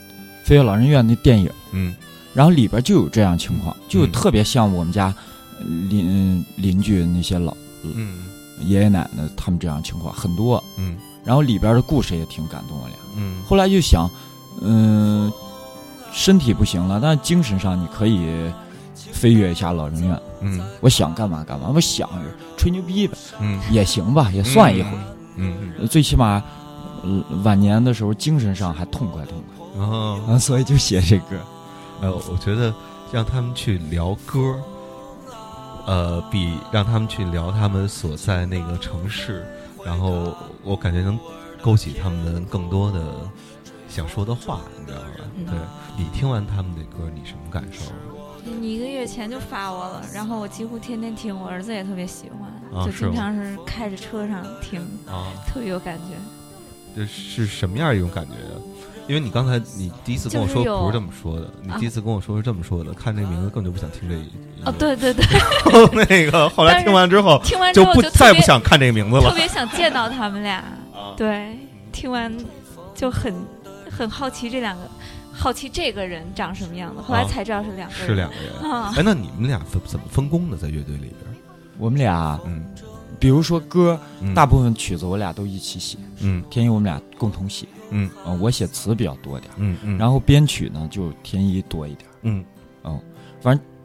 [0.52, 1.94] 飞跃老人院》那电影，嗯。
[2.34, 5.06] 然后里边就有这样情况，就特别像我们家
[5.58, 8.18] 呃邻邻居那些老嗯。
[8.60, 10.98] 爷爷奶奶他们这样情况很多，嗯。
[11.24, 12.96] 然后里边的故事也挺感动我俩。
[13.16, 13.42] 嗯。
[13.48, 14.06] 后来就想，
[14.60, 15.32] 嗯、
[16.12, 18.52] 身体不行了，但精神上你可以
[18.94, 20.20] 飞跃一下老人院。
[20.42, 20.60] 嗯。
[20.82, 22.06] 我想干嘛干嘛，我想
[22.58, 24.90] 吹牛逼呗，嗯，也行吧，也算一回。
[25.36, 26.44] 嗯，最起码、
[27.02, 31.36] 呃晚年的时候精神上还痛快痛快嗯，哦，啊，所以就写这歌。
[32.00, 32.74] 呃，我觉得
[33.12, 34.60] 让他们去聊歌，
[35.86, 39.46] 呃，比让他们去聊他们所在那个城市，
[39.84, 41.18] 然后我感觉能
[41.62, 43.00] 勾起他们更多的
[43.88, 45.06] 想说的话，你知道吧？
[45.36, 45.54] 嗯对
[45.96, 47.92] 你听完他们的歌，你什么感受？
[48.44, 56.14] 你一个月前就发我了，然后我几乎天天听，我儿子也特别喜欢，啊就经常是开着车上听，啊，特别有感觉。
[56.96, 58.61] 这是什么样一种感觉呀？
[59.08, 64.30] 因为你刚才你第一次跟我说不是这么说的，你啊第一次跟我说是这么说的，看这名字根本就不想听这一
[64.64, 65.24] 哦，，对对对，
[66.08, 70.58] 那个后来听完之后 听完之后就不就再不想看这个名字了特别想见到他们俩。
[70.94, 71.14] 啊。
[71.16, 71.58] 对，
[71.90, 72.32] 听完
[72.94, 73.34] 就很
[73.90, 74.82] 很好奇这两个，
[75.32, 78.06] 好奇这个人长什么样的，后来啊才知道是两个人。
[78.06, 78.72] 是两个人。
[78.72, 80.56] 啊，哎，那你们俩怎怎么分工的？
[80.56, 81.36] 在乐队里边？
[81.78, 82.64] 我们俩，嗯，
[83.22, 84.34] 比如说歌，嗯。
[84.34, 86.42] 大部分曲子我俩都一起写，嗯。
[86.50, 88.10] 天一我们俩共同写，嗯。
[88.26, 92.44] 嗯，我写词比较多点儿，嗯嗯，然后编曲呢就天一多一点儿，嗯。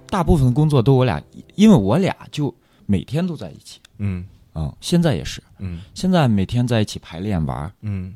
[0.09, 1.21] 大部分工作都我俩，
[1.53, 2.51] 因为我俩就
[2.87, 4.25] 每天都在一起，嗯。
[4.55, 5.81] 嗯，现在也是，嗯。
[5.93, 8.15] 现在每天在一起排练玩，嗯。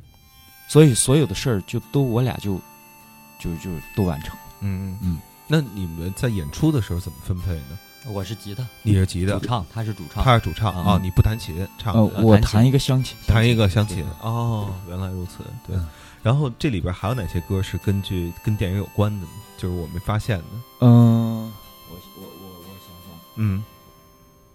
[0.68, 2.60] 所以所有的事儿就都我俩就
[3.40, 4.36] 就就都完成。
[4.62, 4.98] 嗯嗯。
[5.04, 7.78] 嗯，那你们在演出的时候怎么分配呢？
[8.08, 9.34] 我是吉他，你是吉他。
[9.34, 10.84] 主，唱，他是主唱，他是主唱嗯。
[10.84, 11.94] 啊，你不弹琴，唱。
[11.94, 15.76] 呃，我弹一个乡琴，弹一个乡琴哦，原来如此，对。
[15.76, 15.88] 嗯。
[16.24, 19.28] 然后这里边还有哪些歌是根据跟电影有关的呢？
[19.58, 20.44] 就是我没发现的。
[20.82, 21.52] 嗯、
[21.90, 23.64] 我我我我想想，嗯，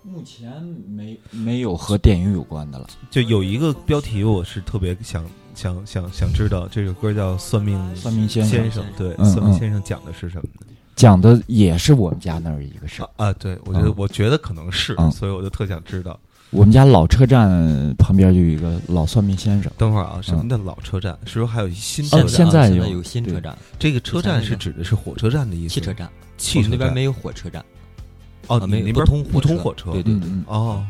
[0.03, 0.51] 目前
[0.89, 2.89] 没没有和电影有关的了。
[3.11, 8.63] 就有一个标题，我是特别想想想想知道，这首歌叫《算命算命先生。
[8.63, 9.59] 先生》，对，嗯算命嗯。
[9.59, 10.76] 先生》讲的是什么呢？
[10.97, 13.09] 讲的也是我们家那儿一个事儿。
[13.17, 13.29] 啊。
[13.29, 13.95] 啊，对，我觉得嗯。
[13.97, 15.09] 我觉得可能是，嗯。
[15.13, 16.19] 所以我就特想知道。
[16.51, 17.51] 我们家老车站
[17.99, 21.17] 旁边就有一个老算命先生，等会儿啊，什么叫老车站？
[21.27, 22.29] 是说还有新车哦站？
[22.29, 25.75] 现在有现在有新车站，这个车站是指的是火车站的意思？
[25.75, 26.71] 汽车，站，汽车站。
[26.71, 27.63] 那边没有火车站，
[28.47, 30.87] 哦，啊没那边不通不通火火车，对对对哦，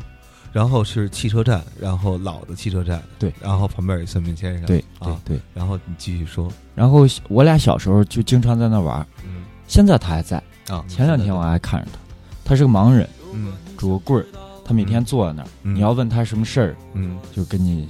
[0.53, 5.39] 然后是汽车站，然后老的汽车站，对，然后旁边有算命先生，对啊，对。
[5.55, 9.36] 然后你继续说，然后我俩小时候就经常在那玩儿，嗯
[9.67, 10.41] 现在他还在。
[10.69, 11.99] 啊，前两天我还看着他，
[12.43, 13.53] 他是个盲人，嗯。
[13.77, 14.25] 拄个棍儿，
[14.65, 15.75] 他每天坐在那儿，嗯。
[15.75, 17.17] 你要问他什么事儿，嗯。
[17.35, 17.87] 就跟你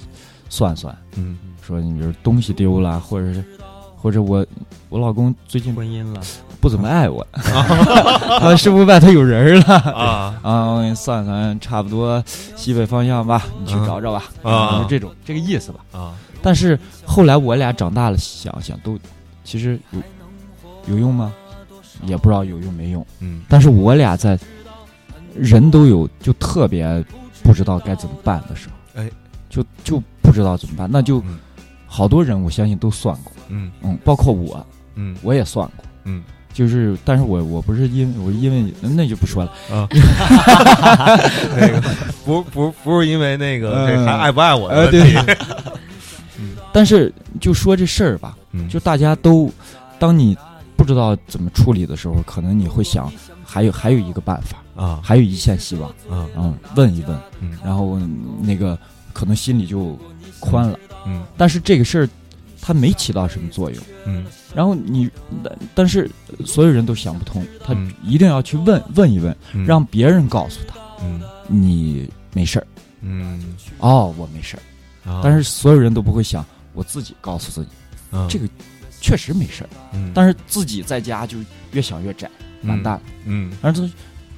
[0.50, 1.38] 算算，嗯。
[1.66, 3.44] 说你比如东西丢了，或者是
[3.96, 4.46] 或者我
[4.90, 6.22] 我老公最近婚姻了，
[6.62, 7.26] 不怎么爱我，
[8.40, 9.76] 啊，是不是外头有人了？
[9.92, 10.40] 啊。
[10.44, 14.80] 啊，我给你算算，差不多西北方向吧，你去找找吧，啊。
[14.82, 15.80] 就这种这个意思吧。
[15.92, 16.14] 啊。
[16.44, 18.98] 但是后来我俩长大了，想想都
[19.44, 20.00] 其实有
[20.94, 21.34] 有用吗？
[22.04, 23.06] 也不知道有用没用。
[23.20, 23.42] 嗯。
[23.48, 24.38] 但是我俩在
[25.36, 27.04] 人都有就特别
[27.44, 29.10] 不知道该怎么办的时候，哎，
[29.50, 31.40] 就就不知道怎么办，那就嗯。
[31.86, 33.72] 好多人我相信都算过，嗯。
[33.82, 35.16] 嗯，包括我，嗯。
[35.22, 35.86] 我也算过。
[36.04, 36.24] 嗯。
[36.54, 39.88] 就是，但是我我不是因我是因为那就不说了，啊，
[41.56, 41.82] 那个
[42.26, 45.18] 不不不是因为那个这还爱不爱我的呃，问对题。
[46.74, 48.68] 但是就说这事儿吧，嗯。
[48.68, 49.52] 就大家都，
[50.00, 50.36] 当你
[50.78, 53.12] 不知道怎么处理的时候，可能你会想，
[53.44, 55.02] 还有还有一个办法，啊。
[55.04, 56.30] 还有一线希望，啊。
[56.38, 57.58] 嗯，问一问，嗯。
[57.66, 57.98] 然后
[58.42, 58.78] 那个
[59.12, 59.98] 可能心里就
[60.40, 60.80] 宽了。
[61.06, 61.26] 嗯。
[61.36, 62.10] 但是这个事儿，
[62.62, 63.84] 它没起到什么作用。
[64.06, 64.26] 嗯。
[64.54, 65.10] 然后你，
[65.44, 66.10] 但但是
[66.46, 67.92] 所有人都想不通，他嗯。
[68.04, 69.66] 一定要去问问一问，嗯。
[69.66, 71.22] 让别人告诉他嗯。
[71.48, 72.68] 你没事儿。
[73.02, 73.56] 嗯。
[73.80, 75.12] 哦，我没事儿。
[75.12, 77.70] 啊，但是所有人都不会想，我自己告诉自己，
[78.16, 78.28] 啊。
[78.30, 78.48] 这个
[79.02, 79.70] 确实没事儿。
[79.94, 81.38] 嗯但是自己在家就
[81.72, 82.30] 越想越窄，
[82.64, 83.02] 完蛋了。
[83.26, 83.90] 嗯然后他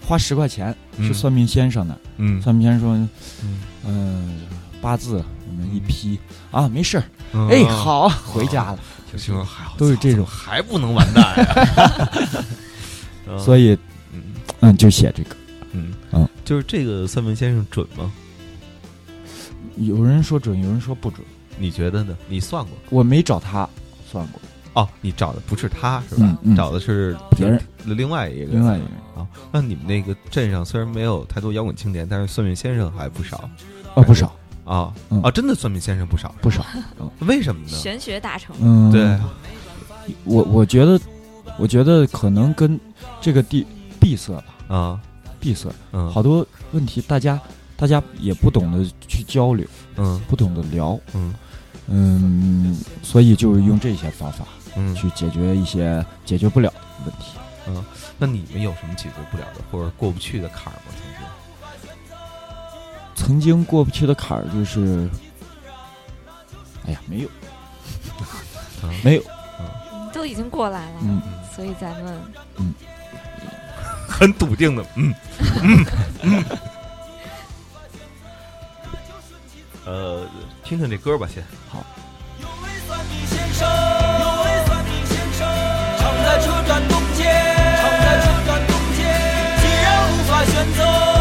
[0.06, 3.10] 花十块钱嗯去算命先生那儿，嗯算命先生说，
[3.44, 4.42] 嗯嗯、
[4.82, 6.20] 八字我们一批
[6.52, 8.80] 啊，没事儿，嗯哎，好，回家了。
[9.12, 12.10] 就说还都是这种还不能完蛋呀，
[13.44, 13.76] 所以，
[14.14, 14.22] 嗯
[14.60, 15.36] 嗯，就写这个。
[15.72, 18.12] 嗯嗯，就是这个算命先生准吗？
[19.78, 21.26] 有人说准，有人说不准。
[21.58, 22.16] 你觉得呢？
[22.28, 22.74] 你算过？
[22.92, 23.68] 我没找他
[24.12, 24.40] 算过，
[24.80, 26.22] 哦，你找的不是他是吧？
[26.22, 29.28] 嗯嗯找的是别人，另外一个，另外一个人啊。
[29.52, 33.50] 那你们那个镇上虽然没有太多摇滚青年，但是算命先生还不少
[33.96, 35.30] 哦，不少啊嗯啊！
[35.32, 36.66] 真的算命先生不少，不少。
[37.28, 37.68] 为什么呢？
[37.70, 38.56] 玄学大成。
[38.62, 39.20] 嗯，对，
[40.24, 40.98] 我我觉得，
[41.58, 42.80] 我觉得可能跟
[43.20, 43.66] 这个地
[44.00, 44.34] 闭塞
[44.68, 45.02] 吧，啊，
[45.42, 47.38] 闭塞，嗯，好多问题大家
[47.76, 51.34] 大家也不懂得去交流，嗯不懂得聊，嗯
[51.88, 54.96] 嗯，所以就是用这些方法嗯。
[54.96, 57.38] 去解决一些解决不了的问题。
[57.68, 57.84] 嗯
[58.18, 60.92] 那你们有什么解决不了的或者过不去的坎儿吗？
[63.16, 63.40] 曾经？
[63.40, 65.10] 曾经过不去的坎儿就是，
[66.86, 67.28] 哎呀，没有，
[68.82, 69.24] 啊 没有，
[70.12, 71.22] 都已经过来了，嗯，
[71.56, 72.20] 所以咱们
[74.10, 75.14] 很笃定的，嗯
[75.62, 75.86] 嗯
[76.24, 76.46] 嗯。
[79.86, 80.28] 呃，
[80.64, 81.42] 听听这歌吧，先。
[82.40, 84.09] 有位算命先生，有位算命先生，
[90.46, 91.19] 选择。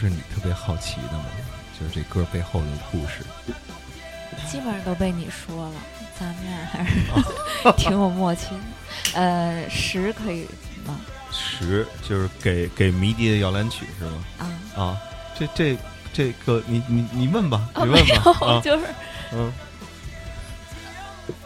[0.00, 1.24] 是你特别好奇的吗？
[1.78, 3.24] 就是这歌背后的故事。
[4.48, 5.74] 基本上都被你说了，
[6.18, 6.96] 咱们俩还是
[7.76, 9.20] 挺有默契的。
[9.20, 10.46] 呃，十可以
[10.86, 10.98] 吗？
[11.32, 14.24] 十就是给给迷笛的摇篮曲是吗？
[14.38, 15.00] 啊，啊，
[15.38, 15.76] 这这
[16.12, 18.86] 这个你你你问吧，哦，你问吧，就是
[19.32, 19.52] 嗯，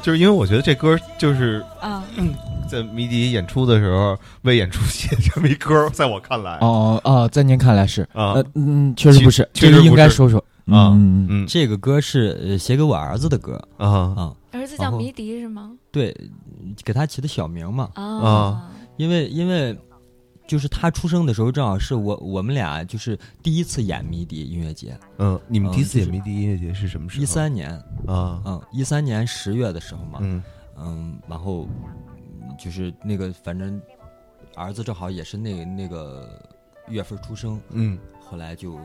[0.02, 2.02] 就是因为我觉得这歌就是啊，
[2.68, 15.72] 在迷笛演出的时候为演出写这么一歌，在我看来哦哦，在您看来是啊呃嗯，确实不是，确这个应确实不是该说说啊嗯嗯这个歌是呃写给我儿子的歌啊啊，儿子叫迷笛是吗？
[15.90, 16.14] 对，
[16.84, 19.76] 给他起的小名嘛，啊，因为因为
[20.48, 27.22] 就是他出生的时候正好是我我们俩就是第一次演迷笛音乐节，嗯，你们第一次演迷笛音乐节是什么时候？
[27.22, 27.70] 一三年，
[28.06, 30.42] 啊，嗯，一三年十月的时候嘛，嗯。
[30.76, 32.13] 嗯，然后嗯
[32.58, 33.80] 就是那个反正
[34.54, 36.28] 儿子正好也是那那个
[36.88, 37.98] 月份出生，嗯。
[38.20, 38.78] 后来就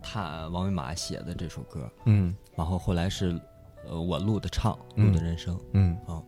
[0.00, 2.34] 他王维马写的这首歌，嗯。
[2.56, 3.38] 然后后来是
[3.86, 5.06] 呃我录的唱，嗯。
[5.06, 5.96] 录的人声，嗯。
[6.06, 6.22] 啊，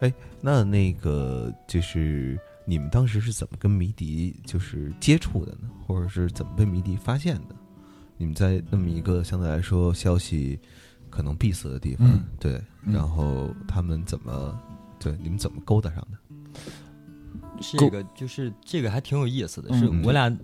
[0.00, 5.70] 哎，那那个就是你们当时是怎么跟迷笛就是接触的呢？
[5.86, 7.54] 或者是怎么被迷笛发现的？
[8.16, 10.58] 你们在那么一个相对来说消息
[11.10, 12.24] 可能闭塞的地方，嗯。
[12.40, 12.94] 对，嗯。
[12.94, 14.60] 然后他们怎么
[15.02, 16.18] 对你们怎么勾搭上的？
[17.78, 20.02] 这个就是这个还挺有意思的，是嗯。
[20.04, 20.38] 我俩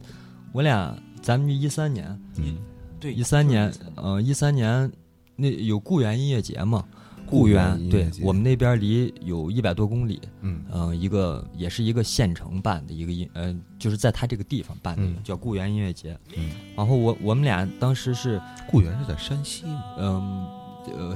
[0.52, 2.56] 我俩咱们一三年嗯。
[3.00, 4.90] 对一三年，呃一三年
[5.36, 6.84] 那有固原音乐节嘛，
[7.26, 10.64] 固原原对我们那边离有一百多公里，嗯。
[10.70, 15.16] 呃、一个也是一个县城办的一个音，呃，就是在他这个地方办的，嗯。
[15.22, 16.18] 叫固原音乐节。
[16.36, 19.82] 嗯，然后我我们俩当时是，固原是在山西吗？
[19.98, 20.57] 嗯，呃，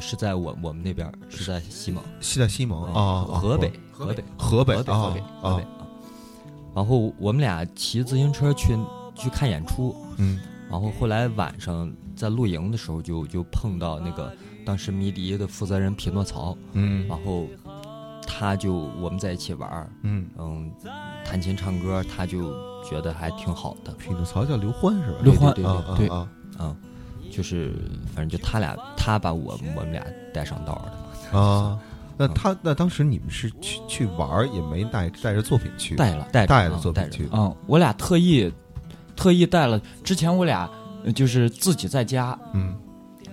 [0.00, 5.88] 是在我我们那边是在西蒙是在西蒙嗯啊，河北，河河北，河北河北，啊河北，河北啊，啊。
[6.74, 8.76] 然后我们俩骑自行车去
[9.14, 10.40] 去看演出，嗯。
[10.70, 17.06] 然后后来晚上在露营的时候就就碰到那个当时迷笛的负责人匹诺曹，嗯。
[17.06, 17.46] 然后
[18.26, 20.72] 他就我们在一起玩，嗯，嗯，
[21.24, 25.18] 弹琴唱歌，他就觉得还挺好的，匹诺曹叫刘欢是吧？
[25.22, 25.62] 刘欢对
[25.96, 26.26] 对啊
[26.58, 26.76] 嗯，
[27.32, 27.74] 就是
[28.14, 30.84] 反正就他俩，他把我我们俩带上道儿
[31.32, 31.78] 的，啊！
[32.18, 38.52] 那他那当时你们是去去玩儿，也没带带着作品去，带了带着带着嗯带着作品去嗯，我俩特意
[39.16, 40.70] 特意带了，之前我俩
[41.04, 42.76] 呃就是自己在家嗯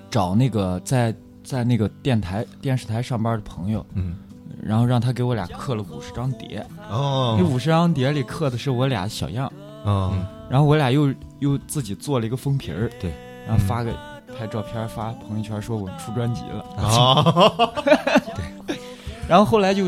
[0.10, 4.16] 找那个在在那个电台电视台上班的朋友，嗯
[4.64, 9.52] 然后让他给我俩刻了五十张碟，哦那五十张碟里刻的是我俩小样，
[9.86, 13.14] 嗯然后我俩又又自己做了一个封皮儿，对，
[13.48, 13.92] 然后发个
[14.38, 17.74] 拍照片发朋友圈说我们出专辑了，啊。
[19.28, 19.86] 然后后来就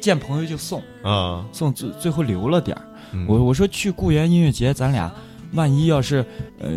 [0.00, 1.44] 见朋友就送啊！
[1.52, 2.76] 送，最最后留了点
[3.28, 5.12] 我我说去固原音乐节，咱俩
[5.52, 6.24] 万一要是
[6.58, 6.70] 呃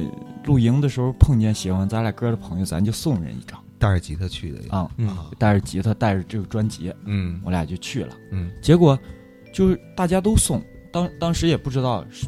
[0.44, 3.58] 露营的时候碰见喜欢咱俩歌的朋友，咱就送人一张。
[3.80, 5.08] 带着吉他去的啊，嗯。
[5.10, 7.40] 啊带着吉他，带着这个专辑，嗯。
[7.46, 8.14] 我俩就去了。
[8.32, 8.52] 嗯。
[8.62, 8.98] 结果
[9.54, 10.62] 就是大家都送，
[10.92, 12.28] 当当时也不知道是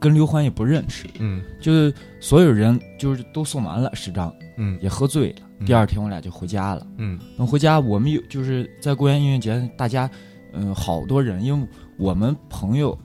[0.00, 1.42] 跟刘欢也不认识，嗯。
[1.60, 4.78] 就是所有人就是都送完了十张，嗯。
[4.80, 5.36] 也喝醉了。
[5.58, 5.66] 嗯。
[5.66, 6.86] 第二天我俩就回家了。
[6.96, 7.18] 嗯。
[7.36, 10.08] 等回家，我们有就是在固原音乐节，大家
[10.52, 12.98] 嗯、好多人，因为我们朋友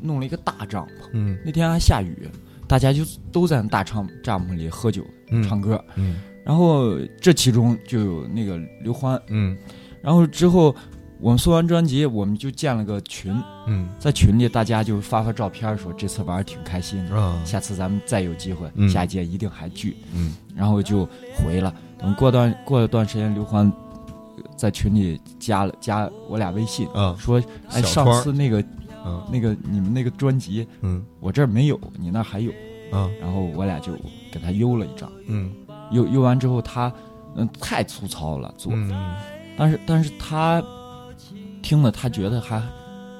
[0.00, 1.38] 弄了一个大帐篷，嗯。
[1.44, 2.28] 那天还下雨，
[2.66, 5.42] 大家就都在大帐帐篷里喝酒、嗯。
[5.42, 5.82] 唱歌。
[5.96, 6.16] 嗯。
[6.44, 9.56] 然后这其中就有那个刘欢，嗯。
[10.00, 10.74] 然后之后
[11.18, 13.34] 我们送完专辑，我们就建了个群，
[13.66, 13.88] 嗯。
[13.98, 17.40] 在群里大家就发发照片，说这次玩儿挺开心的，啊。
[17.44, 18.88] 下次咱们再有机会，嗯。
[18.88, 19.96] 下一届一定还聚。
[20.14, 20.34] 嗯。
[20.54, 21.74] 然后就回了。
[21.98, 23.70] 等过段过了段时间，刘欢
[24.36, 27.42] 呃在群里加了加我俩微信，嗯说
[27.72, 28.62] ：“哎，上次那个
[29.04, 31.02] 嗯那个你们那个专辑，嗯。
[31.18, 32.50] 我这儿没有，你那还有。
[32.92, 33.92] 啊”然后我俩就
[34.30, 35.50] 给他邮了一张，嗯。
[35.92, 36.92] 邮邮完之后他
[37.36, 39.14] 嗯太粗糙了做，嗯。
[39.56, 40.62] 但是但是他
[41.66, 42.62] 听了他觉得还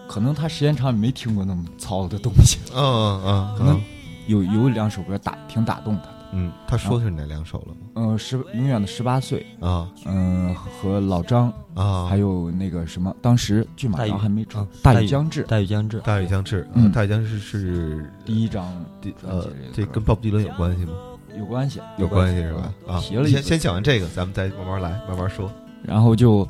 [0.06, 3.82] 可能他时间长也没听过那么糙的东西，嗯嗯可能
[4.28, 6.12] 有有两首歌打挺打动他的。
[6.32, 7.74] 嗯，他说的是哪两首了？
[7.74, 7.80] 吗？
[7.94, 9.90] 嗯，十永远的十八岁，啊。
[10.04, 15.42] 嗯，和老张，啊，还有那个什么，当时骏马还没出啊，大大雨雨将至。
[15.42, 16.86] 大雨将至，大雨将至，嗯。
[16.86, 20.92] 啊大雨将至是第一张第呃这跟鲍勃迪伦有关系吗？
[21.36, 22.72] 有关系，有关系是吧？
[22.86, 25.50] 啊，提了一先先讲完这个，咱们再慢慢来，慢慢说。
[25.82, 26.48] 然后就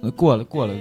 [0.00, 0.72] 呃过了过了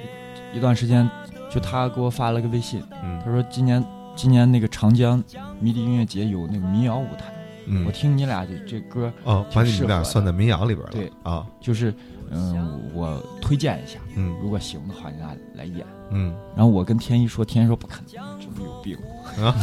[0.54, 1.10] 一段时间，
[1.50, 3.84] 就他给我发了个微信，嗯他说今年
[4.16, 5.22] 今年那个长江
[5.60, 7.26] 迷笛音乐节有那个民谣舞台，
[7.66, 10.92] 嗯我听你俩这这歌哦，把你们俩算在民谣里边了。
[10.92, 11.94] 对啊，就是
[12.32, 15.86] 嗯，我推荐一下，嗯如果行的话，你俩来演。
[16.16, 18.96] 嗯然后我跟天一说，天一说不可能，这不有病
[19.44, 19.56] 啊？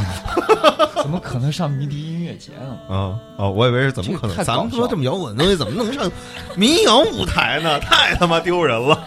[1.01, 2.95] 怎么可能上迷笛音乐节呢？
[2.97, 4.36] 啊哦，我以为是怎么可能？
[4.45, 6.11] 咱们说这么摇滚的东西，怎么能上
[6.57, 7.78] 民谣舞台呢？
[7.78, 8.99] 太他妈丢人了！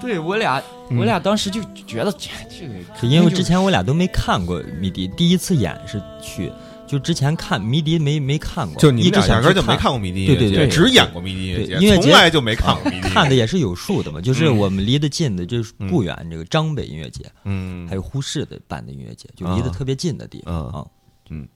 [0.00, 0.98] 对我俩，嗯。
[0.98, 6.50] 我俩当时就觉得这这个，是因为之前我俩都没看过迷笛，第一次演是去，
[6.86, 13.08] 就之前看迷笛没没看过，就你们一直想去俩压根儿就没看过迷笛音乐节，对对对只演过迷笛音乐节，从来就没看过迷笛。
[13.08, 14.56] 看的也是有数的嘛，就是嗯。
[14.56, 20.84] 我们离得近的，就是不远，这个张北音乐节，嗯，还有呼市的办的音乐节，就离得特别近的地方啊。
[21.28, 21.46] 嗯。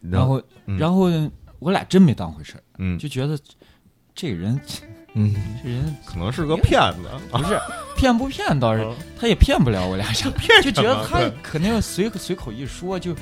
[0.00, 0.76] 然后嗯。
[0.78, 1.10] 然后
[1.58, 3.38] 我俩真没当回事儿，嗯，就觉得
[4.16, 4.58] 这人
[5.14, 7.58] 嗯， 这人可能是个骗子啊 不是
[7.96, 13.14] 骗不骗倒是啊他也骗不了我俩，就 骗就觉得他肯定随随口一说就，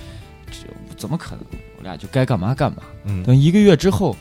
[0.51, 0.67] 这
[0.97, 1.45] 怎么可能？
[1.77, 2.79] 我俩就该干嘛干嘛。
[3.05, 4.17] 嗯等一个月之后，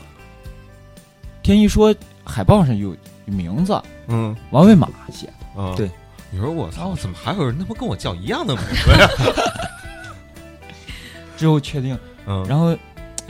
[1.42, 1.94] 天一说
[2.24, 2.90] 海报上有
[3.26, 5.90] 有名字，嗯王卫马写的，嗯，对，
[6.30, 9.08] 你说我操，怎么还有人他妈跟我叫一样的名字呀？
[11.36, 12.76] 之后确定，嗯，然后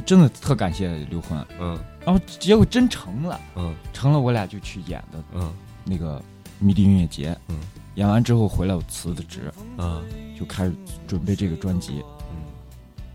[0.04, 3.74] 真的特感谢刘欢，嗯然后结果真成了，嗯。
[3.92, 5.52] 成了，我俩就去演的嗯。
[5.84, 6.22] 那个
[6.58, 7.58] 迷笛音乐节，嗯，
[7.94, 10.02] 演完之后回来我辞的职，嗯。
[10.38, 10.74] 就开始
[11.06, 12.36] 准备这个专辑，嗯，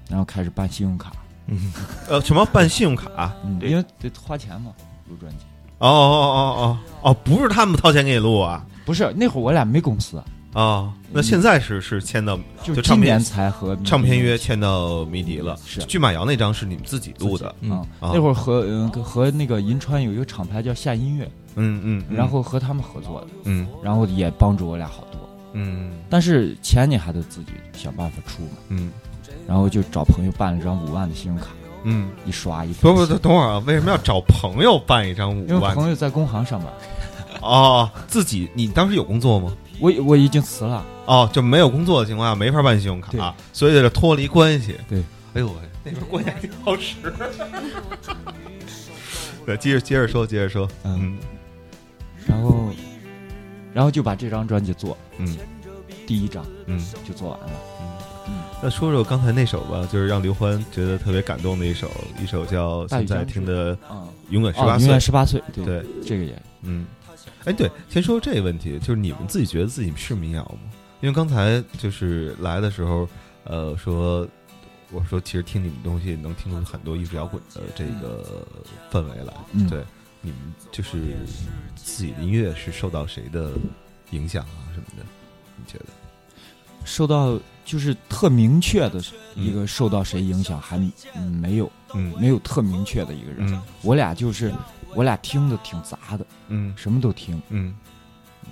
[0.10, 1.12] 然后开始办信用卡，
[2.08, 3.34] 呃，什么办信用卡？
[3.44, 4.72] 嗯，因为得花钱嘛，
[5.10, 5.46] 录专辑。
[5.80, 6.78] 哦哦哦哦
[7.10, 8.66] 哦，不是他们掏钱给你录啊？
[8.86, 10.22] 不是那会儿我俩没公司，
[10.54, 15.56] 啊，那现在是是签到就就唱片今年才和唱片约签到迷笛了。
[15.66, 21.26] 是骏马谣那张是你们自己录的，嗯啊，啊那会儿和嗯和那个银川有一个厂牌叫夏音乐，
[21.56, 25.20] 嗯嗯，嗯然后和他们合作的，嗯然后也帮助我俩好多。
[25.54, 28.92] 嗯但是钱你还得自己想办法出嘛，嗯
[29.48, 31.48] 然后就找朋友办了张五万的信用卡，
[31.84, 35.74] 嗯，一刷一不不不，不，等会儿啊，为什么要找朋友办一张五万因为？
[35.76, 36.72] 朋友在工行上班，
[37.42, 39.52] 哦，自己你当时有工作吗？
[39.80, 44.76] 我我已经辞了，哦，就没有工作的情况下没法办信用卡，所以这脱离关系。
[44.88, 45.00] 对，
[45.34, 45.54] 哎呦喂，
[45.84, 46.96] 那边关系还挺好使。
[49.46, 51.18] 对，接着接着说，接着说，嗯。
[52.28, 52.70] 然后
[53.74, 55.38] 然后就把这张专辑做，嗯。
[56.06, 56.80] 第一张嗯。
[57.08, 57.50] 就做完了。
[58.30, 58.34] 嗯。
[58.62, 61.90] 那说说刚才那首吧，就是让刘欢觉得特别感动的一首，
[62.22, 65.00] 一首叫现在听的《嗯，永远十哦，八岁永远》。
[65.04, 66.86] 十八岁，对对，这个也嗯，
[67.50, 70.72] 哎，对，先说这个问题，就是你们自己觉得自己是民谣吗？
[71.02, 73.10] 因为刚才就是来的时候，
[73.44, 74.28] 呃，说
[74.92, 78.46] 我说其实听你们东西能听出很多艺术摇滚的这个
[78.92, 79.34] 氛围来。
[79.54, 79.84] 嗯对，
[80.22, 80.40] 你们
[80.72, 81.16] 就是
[81.76, 83.54] 自己的音乐是受到谁的
[84.12, 85.04] 影响啊什么的？
[85.58, 85.86] 你觉得？
[86.86, 89.02] 受到就是特明确的
[89.36, 90.78] 一个受到谁影响还
[91.16, 93.52] 嗯没有嗯没有特明确的一个人。
[93.54, 94.54] 嗯我俩就是
[95.00, 97.74] 我俩听的挺杂的，嗯什么都听，嗯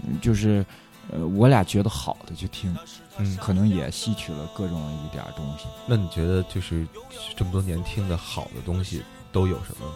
[0.05, 0.65] 嗯就是
[1.11, 2.73] 呃我俩觉得好的就听，
[3.17, 3.35] 嗯。
[3.35, 5.65] 可能也吸取了各种一点东西。
[5.85, 6.87] 那你觉得就是
[7.35, 9.91] 这么多年听的好的东西都有什么？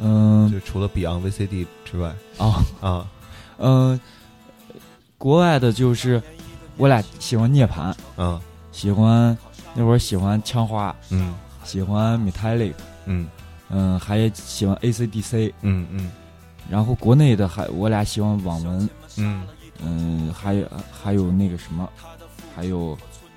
[0.00, 3.06] 嗯就除了 Beyond VCD 之外哦啊，
[3.58, 4.00] 嗯，
[5.16, 6.20] 国外的就是
[6.76, 8.40] 我俩喜欢涅槃，嗯，
[8.72, 9.38] 喜欢
[9.74, 11.32] 那会儿喜欢枪花，嗯
[11.62, 12.74] 喜欢 Metallic，
[13.06, 13.28] 嗯
[13.74, 16.10] 嗯，还喜欢 AC/DC，嗯嗯。
[16.70, 19.46] 然后国内的还我俩喜欢网文，嗯。
[19.82, 20.70] 嗯，还有
[21.02, 21.88] 还有那个什么，
[22.54, 22.96] 还有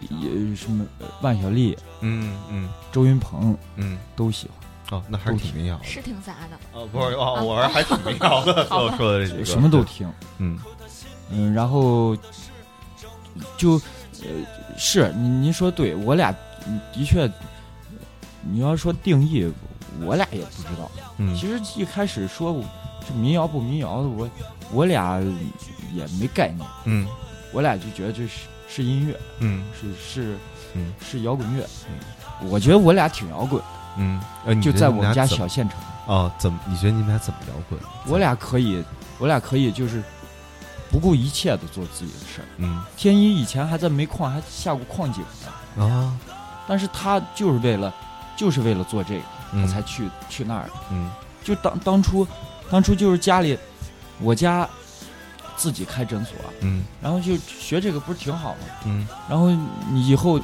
[0.09, 2.69] 也什么呃万晓利、嗯嗯。
[2.91, 4.47] 周云鹏嗯，都喜
[4.87, 5.83] 欢，哦，那还是挺民谣的。
[5.83, 6.57] 是挺杂的。
[6.71, 8.63] 哦，不是哦，我是还挺民谣的。
[8.69, 8.91] 好吧。
[8.93, 9.45] 我说的这几个。
[9.45, 10.07] 什么都听，
[10.37, 10.57] 嗯。
[11.31, 12.15] 嗯，然后
[13.57, 13.73] 就
[14.21, 14.27] 呃
[14.77, 16.33] 是您您说对，我俩
[16.67, 17.29] 嗯的确，
[18.43, 19.51] 你要说定义，
[20.05, 20.89] 我俩也不知道。
[21.17, 22.63] 嗯其实一开始说我
[23.07, 24.29] 这民谣不民谣的，我
[24.71, 25.19] 我俩
[25.93, 27.07] 也没概念，嗯
[27.53, 30.37] 我俩就觉得这是是音乐，嗯是是
[30.75, 31.63] 嗯是摇滚乐。
[31.89, 31.97] 嗯
[32.49, 33.59] 我觉得我俩挺摇滚，
[33.97, 34.21] 嗯，
[34.61, 36.59] 就在我们家小县城，哦，怎么？
[36.67, 37.79] 你觉得你们俩怎么摇滚？
[38.05, 38.83] 我俩可以，
[39.17, 40.03] 我俩可以就是
[40.91, 42.45] 不顾一切的做自己的事儿。
[42.57, 45.23] 嗯天一以前还在煤矿还下过矿井
[45.75, 46.15] 呢，啊
[46.67, 47.91] 但是他就是为了
[48.35, 49.21] 就是为了做这个，
[49.51, 50.73] 他嗯才去去那儿的。
[50.91, 51.09] 嗯
[51.43, 52.27] 就当当初
[52.69, 53.57] 当初就是家里
[54.19, 54.67] 我家
[55.55, 58.59] 自己开诊所，嗯然后就学这个不是挺好吗？
[58.85, 59.49] 嗯然后
[59.89, 60.39] 你以后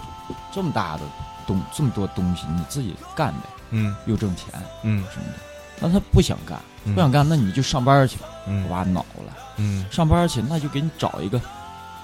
[0.51, 1.01] 这么大的
[1.45, 4.47] 东这么多东西你自己干呗，嗯又挣钱
[4.84, 5.34] 嗯什么的。
[5.80, 8.28] 那他不想干，嗯不想干，那你就上班去吧。
[8.47, 11.39] 嗯哇，恼了，嗯上班去，那就给你找一个，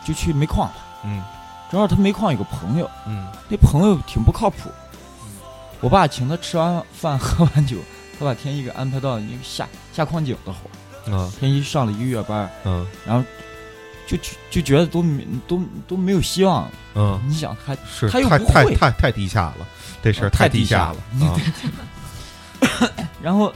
[0.05, 0.75] 就去煤矿吧。
[1.05, 1.23] 嗯
[1.71, 4.69] 正好他煤矿有个朋友，嗯那朋友挺不靠谱。
[5.81, 7.77] 我爸请他吃完饭喝完酒，
[8.17, 10.69] 他把天一给安排到一个下下矿井的活
[11.11, 12.85] 儿，啊天一上了一个月班儿，嗯。
[13.05, 13.23] 然后
[14.05, 16.71] 就就就觉得都没都都没有希望了。
[16.95, 18.75] 嗯，你想他是他又太太不会。
[18.75, 19.67] 太太低下了，
[20.01, 21.37] 这事太低低下了啊。
[23.21, 23.53] 然后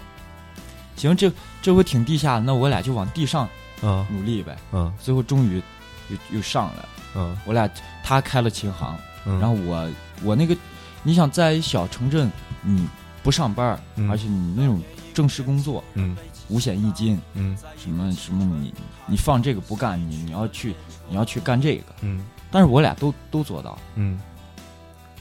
[0.95, 3.49] 行，这这回挺地下，那我俩就往地上
[3.81, 4.05] 嗯。
[4.09, 4.55] 努力呗。
[4.71, 4.93] 嗯。
[4.99, 5.61] 最后终于
[6.09, 7.37] 又又上来了，嗯。
[7.45, 7.69] 我俩
[8.03, 8.95] 他开了琴行，
[9.25, 9.89] 嗯，然后我
[10.21, 10.55] 我那个，
[11.03, 12.31] 你想在一小城镇，
[12.61, 12.87] 你
[13.21, 13.79] 不上班
[14.09, 14.81] 而且你那种
[15.13, 16.15] 正式工作嗯
[16.49, 18.73] 五险一金，嗯什么什么你
[19.05, 20.75] 你放这个不干，你你要去
[21.09, 22.25] 你要去干这个，嗯。
[22.51, 24.19] 但是我俩都都做到，嗯。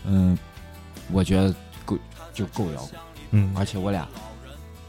[0.05, 0.37] 嗯，
[1.11, 1.55] 我觉得
[1.85, 1.97] 够
[2.33, 2.91] 就够摇滚，
[3.31, 3.55] 嗯。
[3.57, 4.07] 而且我俩，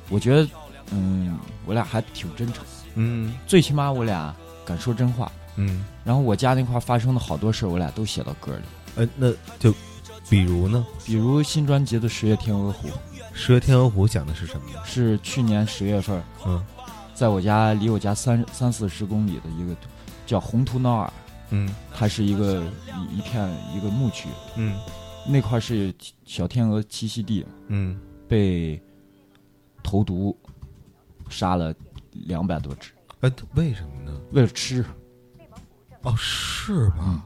[0.10, 0.48] 我觉得
[0.92, 2.64] 嗯我俩还挺真诚，
[2.96, 3.34] 嗯。
[3.48, 4.36] 最起码我俩
[4.66, 5.32] 敢说真话。
[5.56, 8.64] 嗯，然后我家那块发生的好多事儿，我俩都写到歌里，
[8.96, 9.72] 呃，那就
[10.30, 12.88] 比如呢，比如新专辑的《十月天鹅湖》，
[13.34, 14.80] 《十月天鹅湖》讲的是什么呢？
[14.86, 16.64] 是去年十月份，嗯。
[17.14, 19.76] 在我家离我家三三四十公里的一个
[20.26, 21.14] 叫红图瑙尔，
[21.52, 21.74] 嗯。
[21.94, 22.64] 它是一个
[23.12, 24.80] 一一片一个牧区，嗯。
[25.28, 25.94] 那块是
[26.26, 28.00] 小天鹅栖息地，嗯。
[28.28, 28.82] 被
[29.84, 30.36] 投毒
[31.30, 31.74] 杀了
[32.12, 34.20] 两百多只，哎，为什么呢？
[34.32, 34.84] 为了吃，
[36.02, 37.24] 哦，是吗？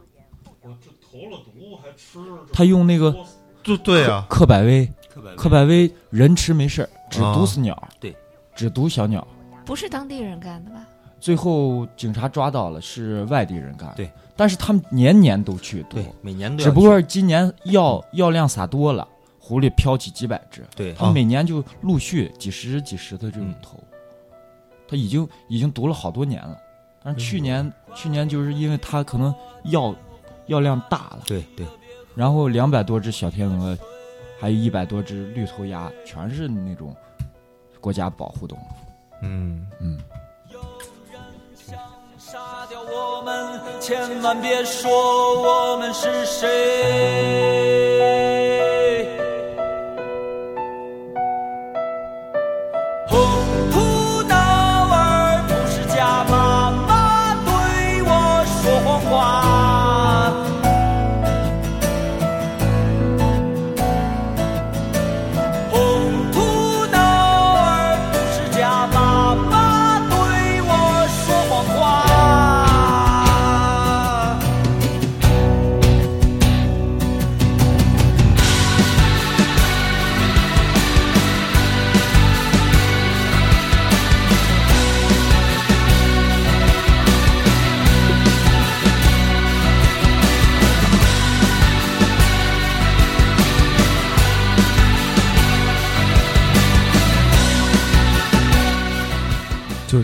[2.53, 3.15] 他用那个
[3.63, 4.89] 对对啊，克百威，
[5.35, 8.15] 克百威人吃没事儿，只啊毒死鸟，对，
[8.55, 9.25] 只毒小鸟。
[9.65, 10.85] 不是当地人干的吧？
[11.19, 13.91] 最后警察抓到了，是外地人干。
[13.95, 19.05] 对，但是他们年年都去毒，对，每年都只不过是今年药药量撒多了，
[19.39, 23.83] 湖里飘起几百只，对他们每年就陆续几十几十的这种嗯投，
[24.87, 26.57] 他已经已经毒了好多年了。
[27.03, 29.33] 但是去年、去年就是因为他可能
[29.65, 29.93] 药
[30.47, 31.65] 药量大了，对对，
[32.15, 33.77] 然后两百多只小天鹅，
[34.39, 36.95] 还有一百多只绿头鸭，全是那种
[37.79, 38.61] 国家保护动物。
[39.21, 39.99] 嗯嗯，
[42.17, 44.91] 杀掉我们，千万别说
[45.41, 47.86] 我们是谁。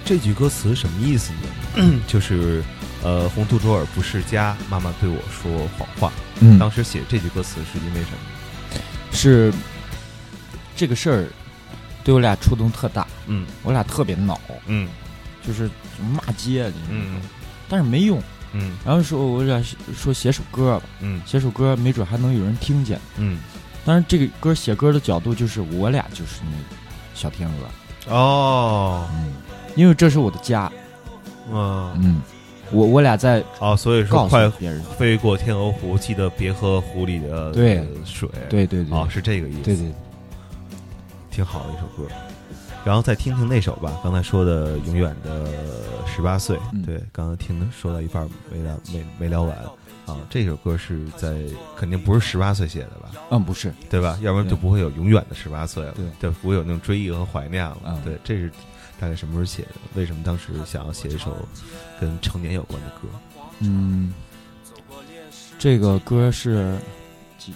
[0.05, 1.31] 这句歌词什么意思
[1.75, 1.99] 呢？
[2.07, 2.63] 就是
[3.03, 6.11] 呃，红兔卓尔不是家，妈妈对我说谎话。
[6.39, 6.59] 嗯。
[6.59, 8.17] 当时写这句歌词是因为什么？
[9.11, 9.53] 是
[10.75, 11.25] 这个事儿
[12.03, 13.45] 对我俩触动特大，嗯。
[13.63, 14.87] 我俩特别恼，嗯。
[15.45, 15.69] 就是
[16.13, 17.21] 骂街，嗯。
[17.69, 18.21] 但是没用。
[18.53, 18.77] 嗯。
[18.85, 19.63] 然后说我俩
[19.97, 21.21] 说写首歌吧，嗯。
[21.25, 22.99] 写首歌没准还能有人听见。
[23.17, 23.39] 嗯。
[23.85, 26.81] 但是这个歌写歌的角度就是我俩就是那个
[27.13, 29.09] 小天鹅，哦。
[29.13, 29.33] 嗯，
[29.75, 30.71] 因为这是我的家，
[31.51, 32.21] 嗯嗯，
[32.71, 37.53] 我我俩在哦，所以说告诉快别人，飞过天鹅湖，记得别喝湖里的
[38.05, 38.29] 水。
[38.49, 39.61] 对对对，哦，是这个意思。
[39.61, 39.91] 对对，
[41.31, 42.09] 挺好的一首歌。
[42.85, 45.47] 然后再听听那首吧，刚才说的《永远的
[46.05, 46.81] 十八岁》嗯。
[46.83, 49.57] 对，刚刚听的说到一半没聊没没聊完。
[50.05, 50.17] 啊。
[50.29, 51.33] 这首歌是在
[51.77, 54.19] 肯定不是十八岁写的吧，嗯，不是，对吧？
[54.21, 56.05] 要不然就不会有永远的十八岁了，对。
[56.19, 57.77] 就不会有那种追忆和怀念了。
[57.85, 58.01] 嗯。
[58.03, 58.51] 对，这是
[59.03, 59.69] 大概什么时候写的？
[59.95, 61.35] 为什么当时想要写一首
[61.99, 63.09] 跟成年有关的歌？
[63.59, 64.13] 嗯，
[65.59, 66.79] 这个歌是
[67.37, 67.53] 几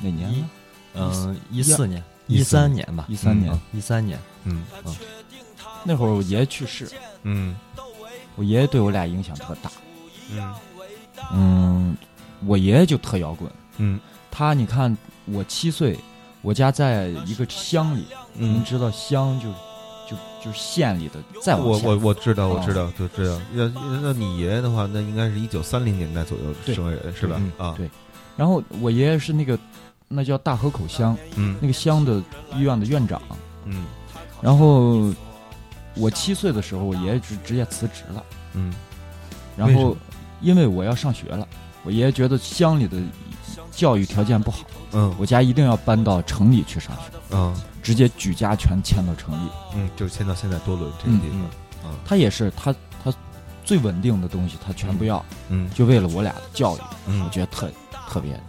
[0.00, 0.48] 哪年了？
[0.94, 4.64] 嗯，一一四年、一三年吧，一三年嗯一三年，嗯
[5.82, 6.88] 那会儿我爷爷去世，
[7.24, 7.56] 嗯
[8.36, 9.68] 我爷爷对我俩影响特大。
[10.30, 10.54] 嗯
[11.32, 11.96] 嗯，
[12.44, 13.98] 我爷爷就特摇滚，嗯
[14.30, 15.98] 他你看我七岁，
[16.42, 19.52] 我家在一个乡里，您嗯，知道乡就
[20.08, 23.32] 就就是县里的，再往我我我知道，我哦知道，就知道。
[23.54, 23.68] 要
[24.00, 27.52] 那你爷爷的话，那应该是一九三零年代左右对生人是吧嗯？
[27.58, 27.90] 啊，对。
[28.36, 29.58] 然后我爷爷是那个
[30.08, 32.22] 那叫大河口乡嗯那个乡的
[32.54, 33.20] 医院的院长，
[33.64, 33.84] 嗯。
[34.40, 35.12] 然后
[35.94, 38.22] 我七岁的时候，我爷爷直直接辞职了，
[38.54, 38.72] 嗯。
[39.56, 39.96] 然后
[40.40, 41.48] 因为我要上学了，
[41.82, 42.98] 我爷爷觉得乡里的
[43.72, 44.60] 教育条件不好，
[44.92, 45.12] 嗯。
[45.18, 47.02] 我家一定要搬到城里去上学，
[47.32, 47.56] 嗯
[47.86, 49.48] 直接举家全迁到城里。
[49.76, 51.40] 嗯，就是迁到现在多伦这个地方。
[51.84, 52.74] 嗯他也是他
[53.04, 53.14] 他
[53.64, 57.70] 最稳定的东西他全不要，嗯就为了我俩的教育，我嗯觉得特
[58.08, 58.40] 特别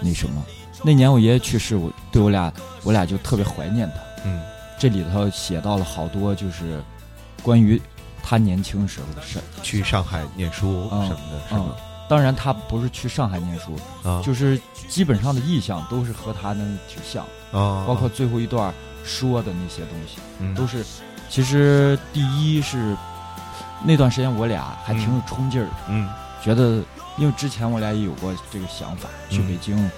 [0.00, 0.42] 那什么。
[0.82, 2.50] 那年我爷爷去世，我对我俩
[2.82, 4.22] 我俩就特别怀念他。
[4.24, 4.40] 嗯
[4.78, 6.82] 这里头写到了好多就是
[7.42, 7.80] 关于
[8.22, 9.42] 他年轻时候的事儿。
[9.62, 11.62] 去上海念书嗯什么的，是
[12.08, 14.58] 当然他不是去上海念书，啊，就是
[14.88, 18.72] 基本上的意向都是和他那挺像，啊，包括最后一段
[19.04, 20.54] 说的那些东西，嗯。
[20.54, 20.84] 都是。
[21.28, 22.96] 其实第一是
[23.84, 26.08] 那段时间我俩还挺有冲劲儿的，嗯。
[26.42, 26.82] 觉得
[27.16, 29.46] 因为之前我俩也有过这个想法，去嗯。
[29.46, 29.90] 北京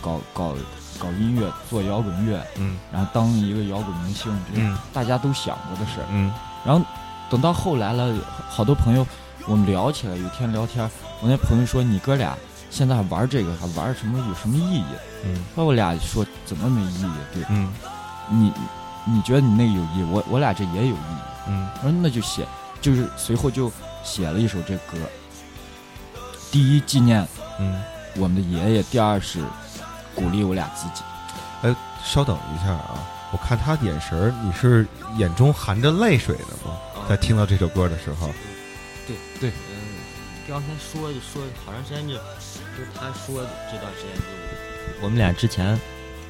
[0.00, 0.54] 搞搞
[0.98, 2.76] 搞音乐，做摇滚乐，嗯。
[2.92, 4.76] 然后当一个摇滚明星，嗯。
[4.92, 6.06] 大家都想过的事儿。
[6.10, 6.32] 嗯。
[6.64, 6.84] 然后
[7.28, 8.14] 等到后来了，
[8.48, 9.06] 好多朋友
[9.46, 10.88] 我们聊起来，有一天聊天，
[11.20, 12.36] 我那朋友说：“你哥俩
[12.70, 14.18] 现在还玩这个，还玩什么？
[14.28, 14.84] 有什么意义
[15.24, 17.10] 嗯？”我俩说：“怎么没意义？
[17.34, 17.70] 对嗯
[18.30, 18.52] 你，
[19.04, 21.20] 你觉得你那个有意义，我我俩这也有意义。
[21.48, 22.46] 嗯我说那就写，
[22.80, 23.70] 就是随后就
[24.04, 24.96] 写了一首这歌。
[26.50, 27.26] 第一纪念
[27.58, 27.82] 嗯，
[28.16, 29.42] 我们的爷爷，第二是
[30.14, 31.02] 鼓励我俩自己。
[31.62, 32.94] 哎稍等一下啊，
[33.32, 36.76] 我看他眼神儿，你是眼中含着泪水的吗？
[37.08, 38.30] 在听到这首歌的时候，
[39.06, 39.98] 对对嗯，
[40.48, 42.20] 刚才说说好长时间就就
[42.80, 45.78] 是他说的这段时间就我们俩之前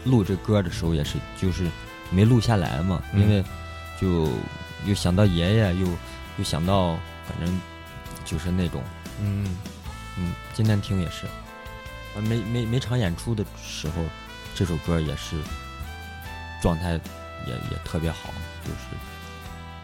[0.05, 1.68] 录这歌的时候也是就是
[2.11, 3.20] 没录下来嘛，嗯。
[3.20, 3.44] 因为
[4.01, 4.30] 就
[4.86, 5.86] 又想到爷爷，又
[6.38, 7.61] 又想到反正
[8.24, 8.82] 就是那种
[9.20, 9.57] 嗯。
[10.18, 14.03] 嗯，今天听也是，啊每每每场演出的时候，
[14.55, 15.36] 这首歌也是
[16.61, 16.92] 状态
[17.46, 18.30] 也也特别好，
[18.64, 18.96] 就是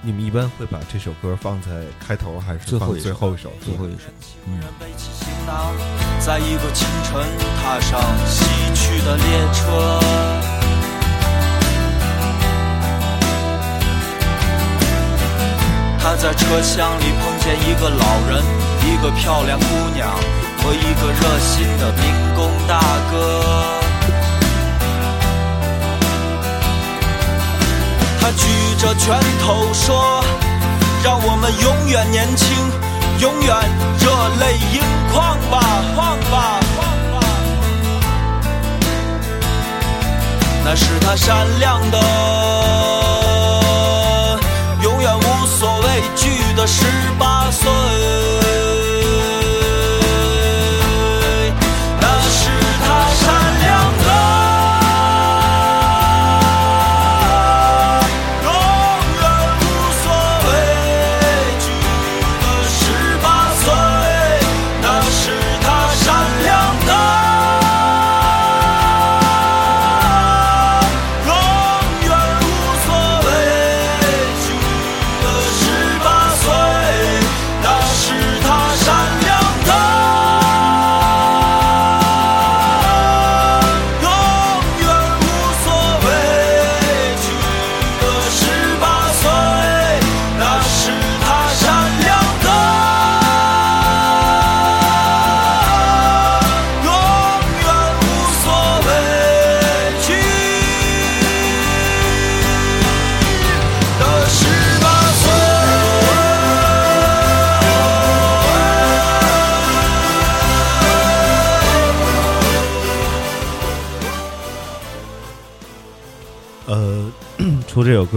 [0.03, 1.69] 你们一般会把这首歌放在
[1.99, 3.97] 开头，还是放最后一首最后一首？
[3.97, 4.05] 一首。
[4.47, 5.75] 嗯，背起行囊，
[6.21, 7.21] 在一个清晨
[7.61, 8.45] 踏上西
[8.75, 10.01] 去的列车。
[15.99, 18.45] 他在车厢里碰见一个老人，
[18.85, 20.15] 一个漂亮姑娘
[20.63, 22.05] 和一个热心的民
[22.37, 22.81] 工大
[23.11, 23.86] 哥。
[28.27, 28.43] 他举
[28.77, 30.21] 着拳头说
[31.05, 32.49] ：“让我们永远年轻，
[33.21, 33.57] 永远
[34.01, 34.11] 热
[34.41, 35.63] 泪盈眶吧，
[35.95, 36.59] 眶吧，”
[40.65, 42.01] 那是他闪亮的，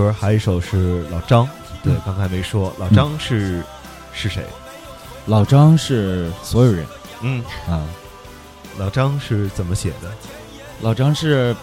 [0.09, 1.47] 歌，还有一首是老张，
[1.83, 3.63] 对，刚才没说，老张是
[4.13, 4.43] 是谁？
[5.25, 6.85] 老张是所有人
[7.21, 7.85] 嗯，啊，
[8.77, 10.11] 老张是怎么写的？
[10.81, 11.55] 老张是，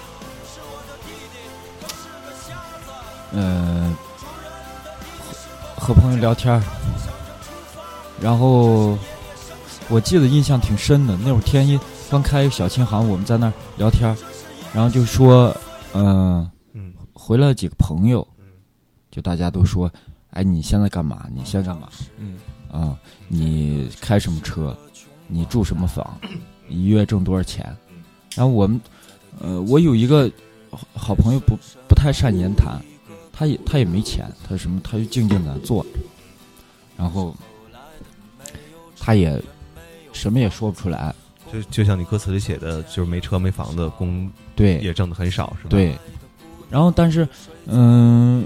[3.32, 3.96] 嗯、
[5.76, 6.60] 和和朋友聊天儿，
[8.20, 8.98] 然后
[9.88, 11.16] 我记得印象挺深的。
[11.18, 11.78] 那会儿天一
[12.10, 14.12] 刚开一个小琴行，我们在那儿聊天，
[14.72, 15.56] 然后就说，
[15.92, 18.35] 嗯、嗯回来几个朋友嗯，
[19.16, 19.90] 就大家都说，
[20.32, 21.26] 哎，你现在干嘛？
[21.34, 21.88] 你现在干嘛？
[22.18, 22.36] 嗯
[22.70, 22.94] 啊，
[23.28, 24.76] 你开什么车？
[25.26, 26.20] 你住什么房？
[26.68, 27.64] 一月挣多少钱？
[28.34, 28.78] 然后我们，
[29.40, 30.30] 呃，我有一个
[30.70, 31.56] 好好朋友不
[31.88, 32.78] 不太善言谈，
[33.32, 35.88] 他也他也没钱，他什么他就静静的坐着，
[36.98, 37.34] 然后
[39.00, 39.42] 他也
[40.12, 41.14] 什么也说不出来，
[41.50, 45.96] 就就像你歌词里写的，就是没车没房的，工对也挣的很少，是吧？，对，
[46.68, 47.26] 然后但是，
[47.64, 48.44] 嗯、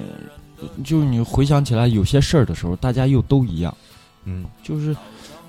[0.85, 3.75] 就是你回想起来有些事儿的时候，大家又都一样。
[4.25, 4.95] 嗯就是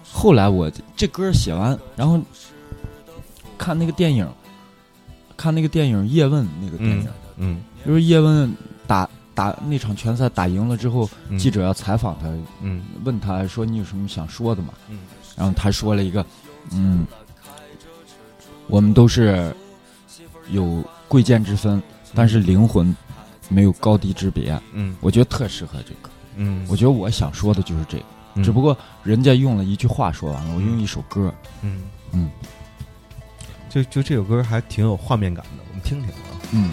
[0.04, 2.20] 后来我这歌写完，然后
[3.58, 4.28] 看那个电影，
[5.36, 7.08] 看那个电影《叶问》那个电影，
[7.38, 8.54] 嗯就是叶问
[8.88, 12.28] 打打那场拳赛打赢了之后，嗯记者要采访他，
[12.62, 14.74] 嗯问他说你有什么想说的吗？
[14.90, 15.00] 嗯
[15.36, 16.26] 然后他说了一个，
[16.72, 17.06] 嗯，
[18.68, 19.54] 我们都是
[20.52, 21.82] 有贵贱之分，
[22.14, 22.96] 但是灵魂
[23.52, 24.60] 没有高低之别。
[24.74, 26.10] 嗯我觉得特适合这个。
[26.38, 28.04] 嗯，我觉得我想说的就是这个，
[28.36, 31.34] 嗯只不过人家用了一句话说完了，我用一首歌。
[31.62, 31.82] 嗯
[32.14, 32.32] 嗯
[33.70, 36.16] 就就这首歌还挺有画面感的，我们听听啊。
[36.52, 36.72] 嗯，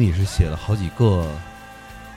[0.00, 1.26] 你是写了好几个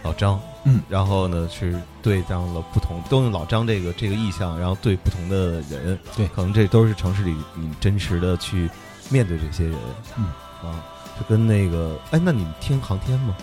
[0.04, 6.28] 老张，嗯，然后呢是对上了不同，都用老张这个这个意象，然后对不同的人，对。
[6.30, 8.70] 可能这都是城市里你真实的去
[9.10, 9.78] 面对这些人，
[10.18, 10.26] 嗯。
[10.64, 10.82] 啊，
[11.20, 13.36] 就跟那个，哎，那你们听航天吗？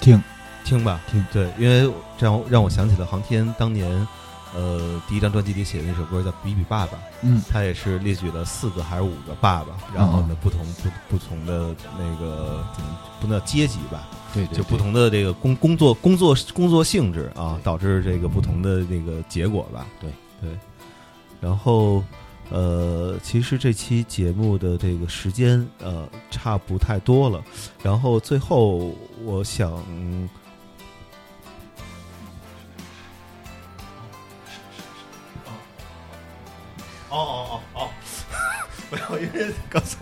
[0.00, 0.22] 听。
[0.64, 1.24] 听吧，听。
[1.32, 3.88] 对，因为这样让我想起了航天当年，
[4.56, 19.86] 呃，第一张专辑里写的那首歌叫《比比爸爸》，嗯他也是列举了四个还是五个爸爸，然后呢，不同不不同的那个怎么不能叫阶级吧，对对，就不同的这个工工作工作工作性质啊，导致这个不同的那个结果吧。
[20.00, 20.50] 对对，
[21.38, 22.02] 然后
[22.48, 27.44] 呃，其实这期节目的这个时间呃差不太多了，
[27.82, 28.90] 然后最后
[29.22, 29.70] 我想。
[37.16, 37.88] 哦哦哦哦！
[38.90, 39.98] 没有， 因为刚才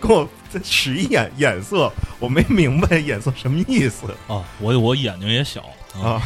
[0.00, 4.06] 跟我在使一眼眼色，我没明白眼色什么意思。
[4.26, 5.60] 啊，我我眼睛也小
[6.02, 6.20] 啊，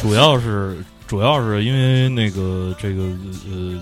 [0.00, 3.02] 主要是主要是因为那个这个
[3.48, 3.80] 呃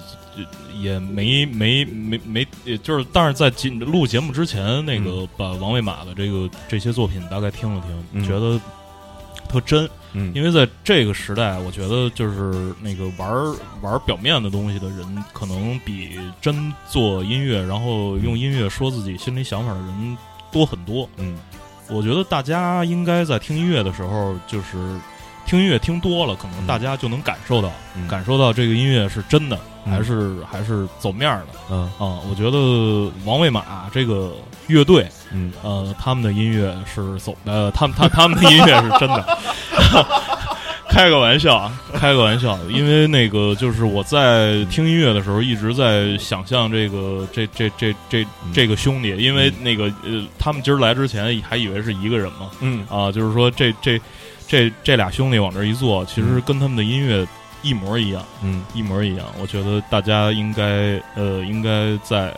[0.78, 8.24] 也没没没没，也就是但是在节录节目之前，那个把王卫马的这个这些作品大概听了听，嗯。
[8.24, 8.60] 觉得
[9.48, 9.88] 特真。
[10.12, 13.30] 嗯因为在这个时代，我觉得就是那个玩
[13.80, 20.18] 玩表面的东西的人，可能比真做音乐，然后用音乐说自己心里想法的人
[20.50, 21.08] 多很多。
[21.16, 21.38] 嗯，
[21.88, 24.76] 我觉得大家应该在听音乐的时候，就是
[25.50, 28.06] 听音乐听多了，可能大家就能感受到，嗯。
[28.06, 29.92] 感受到这个音乐是真的，嗯。
[29.92, 31.46] 还是还是走面儿的。
[31.72, 31.82] 嗯。
[31.98, 34.32] 啊，我觉得王卫马这个
[34.68, 35.52] 乐队，嗯。
[35.64, 39.38] 呃，他们的音乐是走呃，他们他他们的音乐是真的。
[40.88, 52.84] 开个玩笑啊，开个玩笑，因为那个就是我在听音乐的时候，一直在想象这个这这这这这个兄弟，因为那个呃，他们今儿来之前还以为是一个人嘛，嗯。
[52.88, 54.00] 啊，就是说这这
[54.50, 57.24] 这这俩兄弟往这一坐，其实跟他们的音乐
[57.62, 58.64] 一模一样，嗯。
[58.74, 59.24] 一模一样。
[59.40, 62.34] 我觉得大家应该呃，应该在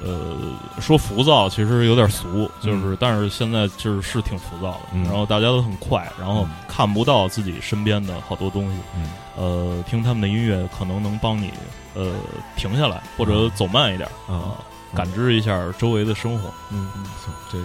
[0.00, 0.36] 呃
[0.80, 5.02] 说浮躁，其实有点俗，就是、但是现在就是是挺浮躁的，嗯。
[5.02, 8.78] 然后大家都很快，然后看不到自己身边的好多东西。
[8.96, 9.10] 嗯。
[9.36, 11.50] 呃，听他们的音乐可能能帮你
[11.94, 12.14] 呃
[12.54, 14.54] 停下来，或者走慢一点啊、
[14.94, 16.48] 感知一下周围的生活。
[16.70, 16.88] 嗯，
[17.24, 17.58] 行，这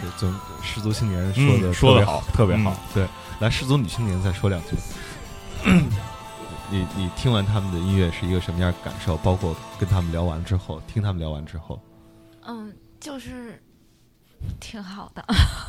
[0.00, 0.32] 这就
[0.62, 2.72] 失足青年说的、嗯说的好好，特别好。
[2.72, 3.08] 嗯对，
[3.40, 4.76] 来失足女青年再说两句。
[6.70, 9.16] 你你听完他们的音乐是一个什么样的感受？
[9.18, 11.80] 包括跟他们聊完之后，听他们聊完之后，
[12.46, 12.70] 嗯，
[13.00, 13.60] 就是
[14.60, 15.24] 挺好的，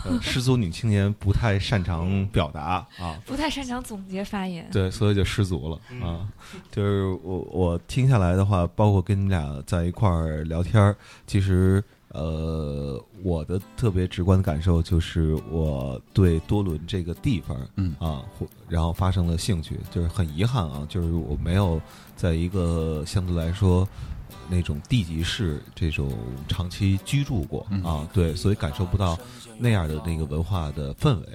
[0.06, 4.70] 呃，失足女青年不太擅长表达啊， 不太擅长总结发言。
[4.74, 6.28] 对，所以就失足了啊。
[6.70, 11.82] 就是我我听下来的话，包括跟你俩在一块儿聊天儿，其实
[12.12, 21.80] 呃，我的特别直观的感受就是我对多伦这个地方，嗯啊，或然后发生了兴趣，就是很遗憾啊，就是我没有
[22.16, 23.88] 在一个相对来说
[24.50, 26.12] 那种地级市这种
[26.48, 29.18] 长期居住过嗯啊，对，所以感受不到
[29.60, 31.28] 那样的那个文化的氛围。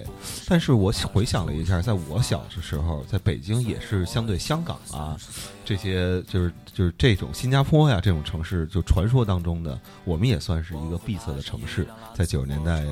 [0.49, 5.17] 但是我回想了一下，在我小的时候，在北京也是相对香港啊
[5.65, 11.87] 这些，就是就是这种新加坡呀这种城市，就传说当中的，我们也算是一个闭塞的城市。
[12.15, 12.85] 在九十年代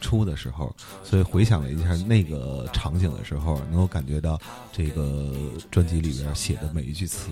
[0.00, 4.40] 初的时候，所以回想了一下那个场景的时候，能够感觉到
[4.72, 5.32] 这个
[5.70, 7.30] 专辑里边写的每一句词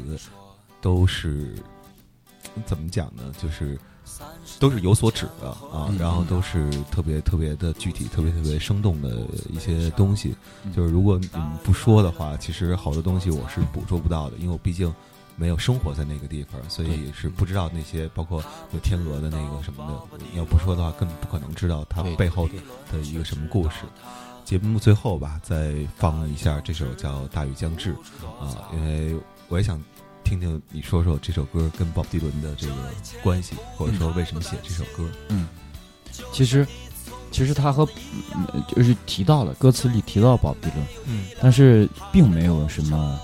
[0.81, 1.55] 都是
[2.67, 3.33] 怎么讲呢？
[3.43, 3.79] 就是
[4.59, 10.35] 都是有所指的啊，嗯然后都是特别特别的具体、特别特别生动的一些东西。
[10.65, 14.93] 嗯就是如果你们不说的话，其实好多东西我是捕捉不到的，因为我毕竟
[15.37, 18.43] 没有生活在那个地方，所以是不知道那些包括
[18.73, 20.19] 有天鹅的那个什么的。
[20.31, 22.49] 你要不说的话，根本不可能知道它背后
[22.93, 23.87] 的一个什么故事。
[24.45, 27.95] 节目最后吧，再放一下这首叫《大雨将至》
[28.45, 29.17] 啊，因为
[29.49, 29.83] 我也想
[30.25, 32.75] 听听你说说这首歌跟鲍勃迪伦的这个
[33.23, 35.05] 关系，或者说为什么写这首歌。
[35.29, 35.49] 嗯
[36.33, 36.67] 其实，
[37.31, 37.89] 其实他和
[38.35, 43.19] 嗯就是提到了歌词里提到保迪伦，嗯但是并没有什么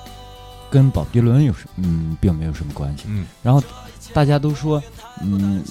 [0.70, 3.05] 跟保迪伦有什嗯，并没有什么关系。
[3.09, 3.62] 嗯然后
[4.14, 4.82] 大家都说，
[5.22, 5.62] 嗯，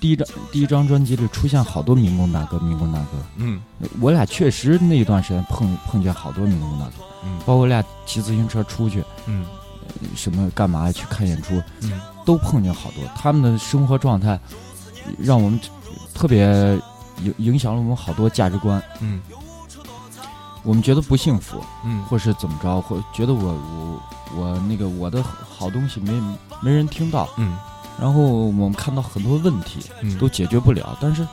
[0.00, 3.22] 第一张第一张专辑里出现好多民工大哥，民工大哥。
[3.36, 3.60] 嗯
[4.00, 9.44] 我俩确实那一段时间碰碰见好多民工大哥，嗯包括我俩骑自行车出去，嗯
[10.16, 11.92] 什么干嘛去看演出，嗯。
[12.26, 13.02] 都碰见好多。
[13.16, 14.38] 他们的生活状态
[15.18, 15.58] 让我们
[16.14, 16.46] 特别
[17.22, 18.80] 影影响了我们好多价值观。
[19.00, 19.20] 嗯。
[20.62, 22.02] 我们觉得不幸福，嗯。
[22.04, 24.02] 或是怎么着，或觉得我我
[24.36, 26.12] 我那个我的好东西没
[26.60, 27.56] 没人听到，嗯。
[27.98, 30.16] 然后我们看到很多问题嗯。
[30.18, 31.26] 都解决不了，但是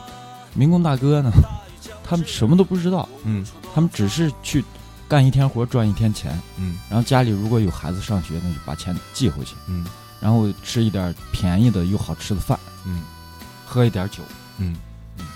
[0.54, 1.30] 民工大哥呢，
[2.02, 3.44] 他们什么都不知道，嗯。
[3.74, 4.64] 他们只是去
[5.08, 6.76] 干一天活赚一天钱，嗯。
[6.90, 9.86] 然后家里如果有孩子上学，那就把钱寄回去，嗯。
[10.20, 13.02] 然后吃一点便宜的又好吃的饭，嗯。
[13.64, 14.22] 喝一点酒，
[14.58, 14.76] 嗯。
[15.18, 15.26] 嗯，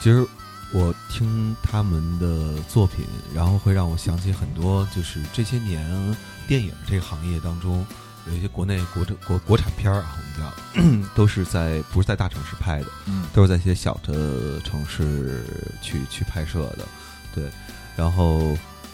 [0.00, 0.26] 其实
[0.72, 6.16] 我听他们的作品，然后会让我想起很多，就是这些年
[6.48, 7.86] 电影这个行业当中，
[8.26, 10.40] 有一些国内国产国国产片儿啊，我
[10.82, 15.44] 们叫 都是在不是在大城市拍的，嗯都是在一些小的城市
[15.82, 16.86] 去去拍摄的，
[17.34, 17.50] 对。
[17.96, 18.38] 然后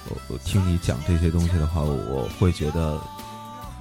[0.09, 2.99] 我我听你讲这些东西的话，我会觉得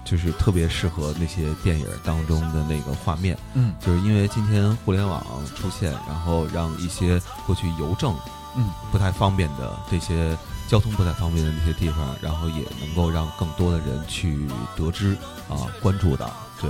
[0.05, 3.37] 就是特别适合那些电影当中的那个画面。
[3.53, 8.15] 嗯就是因为今天互联网出现，然后让一些过去邮政
[8.55, 10.37] 嗯不太方便的这些
[10.67, 15.15] 交通不太方便的那些地方，然后也能够让更多的人去得知
[15.49, 16.29] 啊，关注到，
[16.61, 16.69] 对，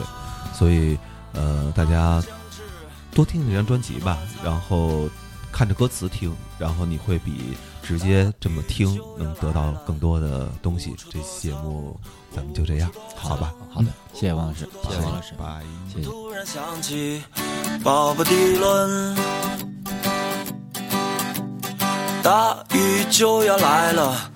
[0.53, 0.97] 所以
[1.33, 2.23] 呃，大家
[3.11, 5.09] 多听这张专辑吧，然后
[5.51, 10.93] 看着歌词听，然后你会比直接这么听能得到更多的东西。
[11.09, 11.97] 这期节目
[12.35, 13.53] 咱们就这样，好吧？
[13.73, 15.63] 好的，谢谢王老师，谢谢王老师拜。
[15.87, 16.09] 谢谢。
[16.09, 17.23] 突然想起
[17.85, 19.15] 鲍勃迪伦，
[22.21, 24.31] 大雨就要来了，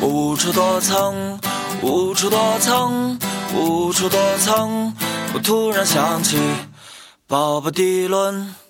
[0.00, 1.14] 我无处躲藏，
[1.82, 3.18] 无处躲藏，
[3.54, 4.94] 无处躲藏。
[5.34, 6.38] 我突然想起
[7.26, 8.63] 鲍勃迪伦。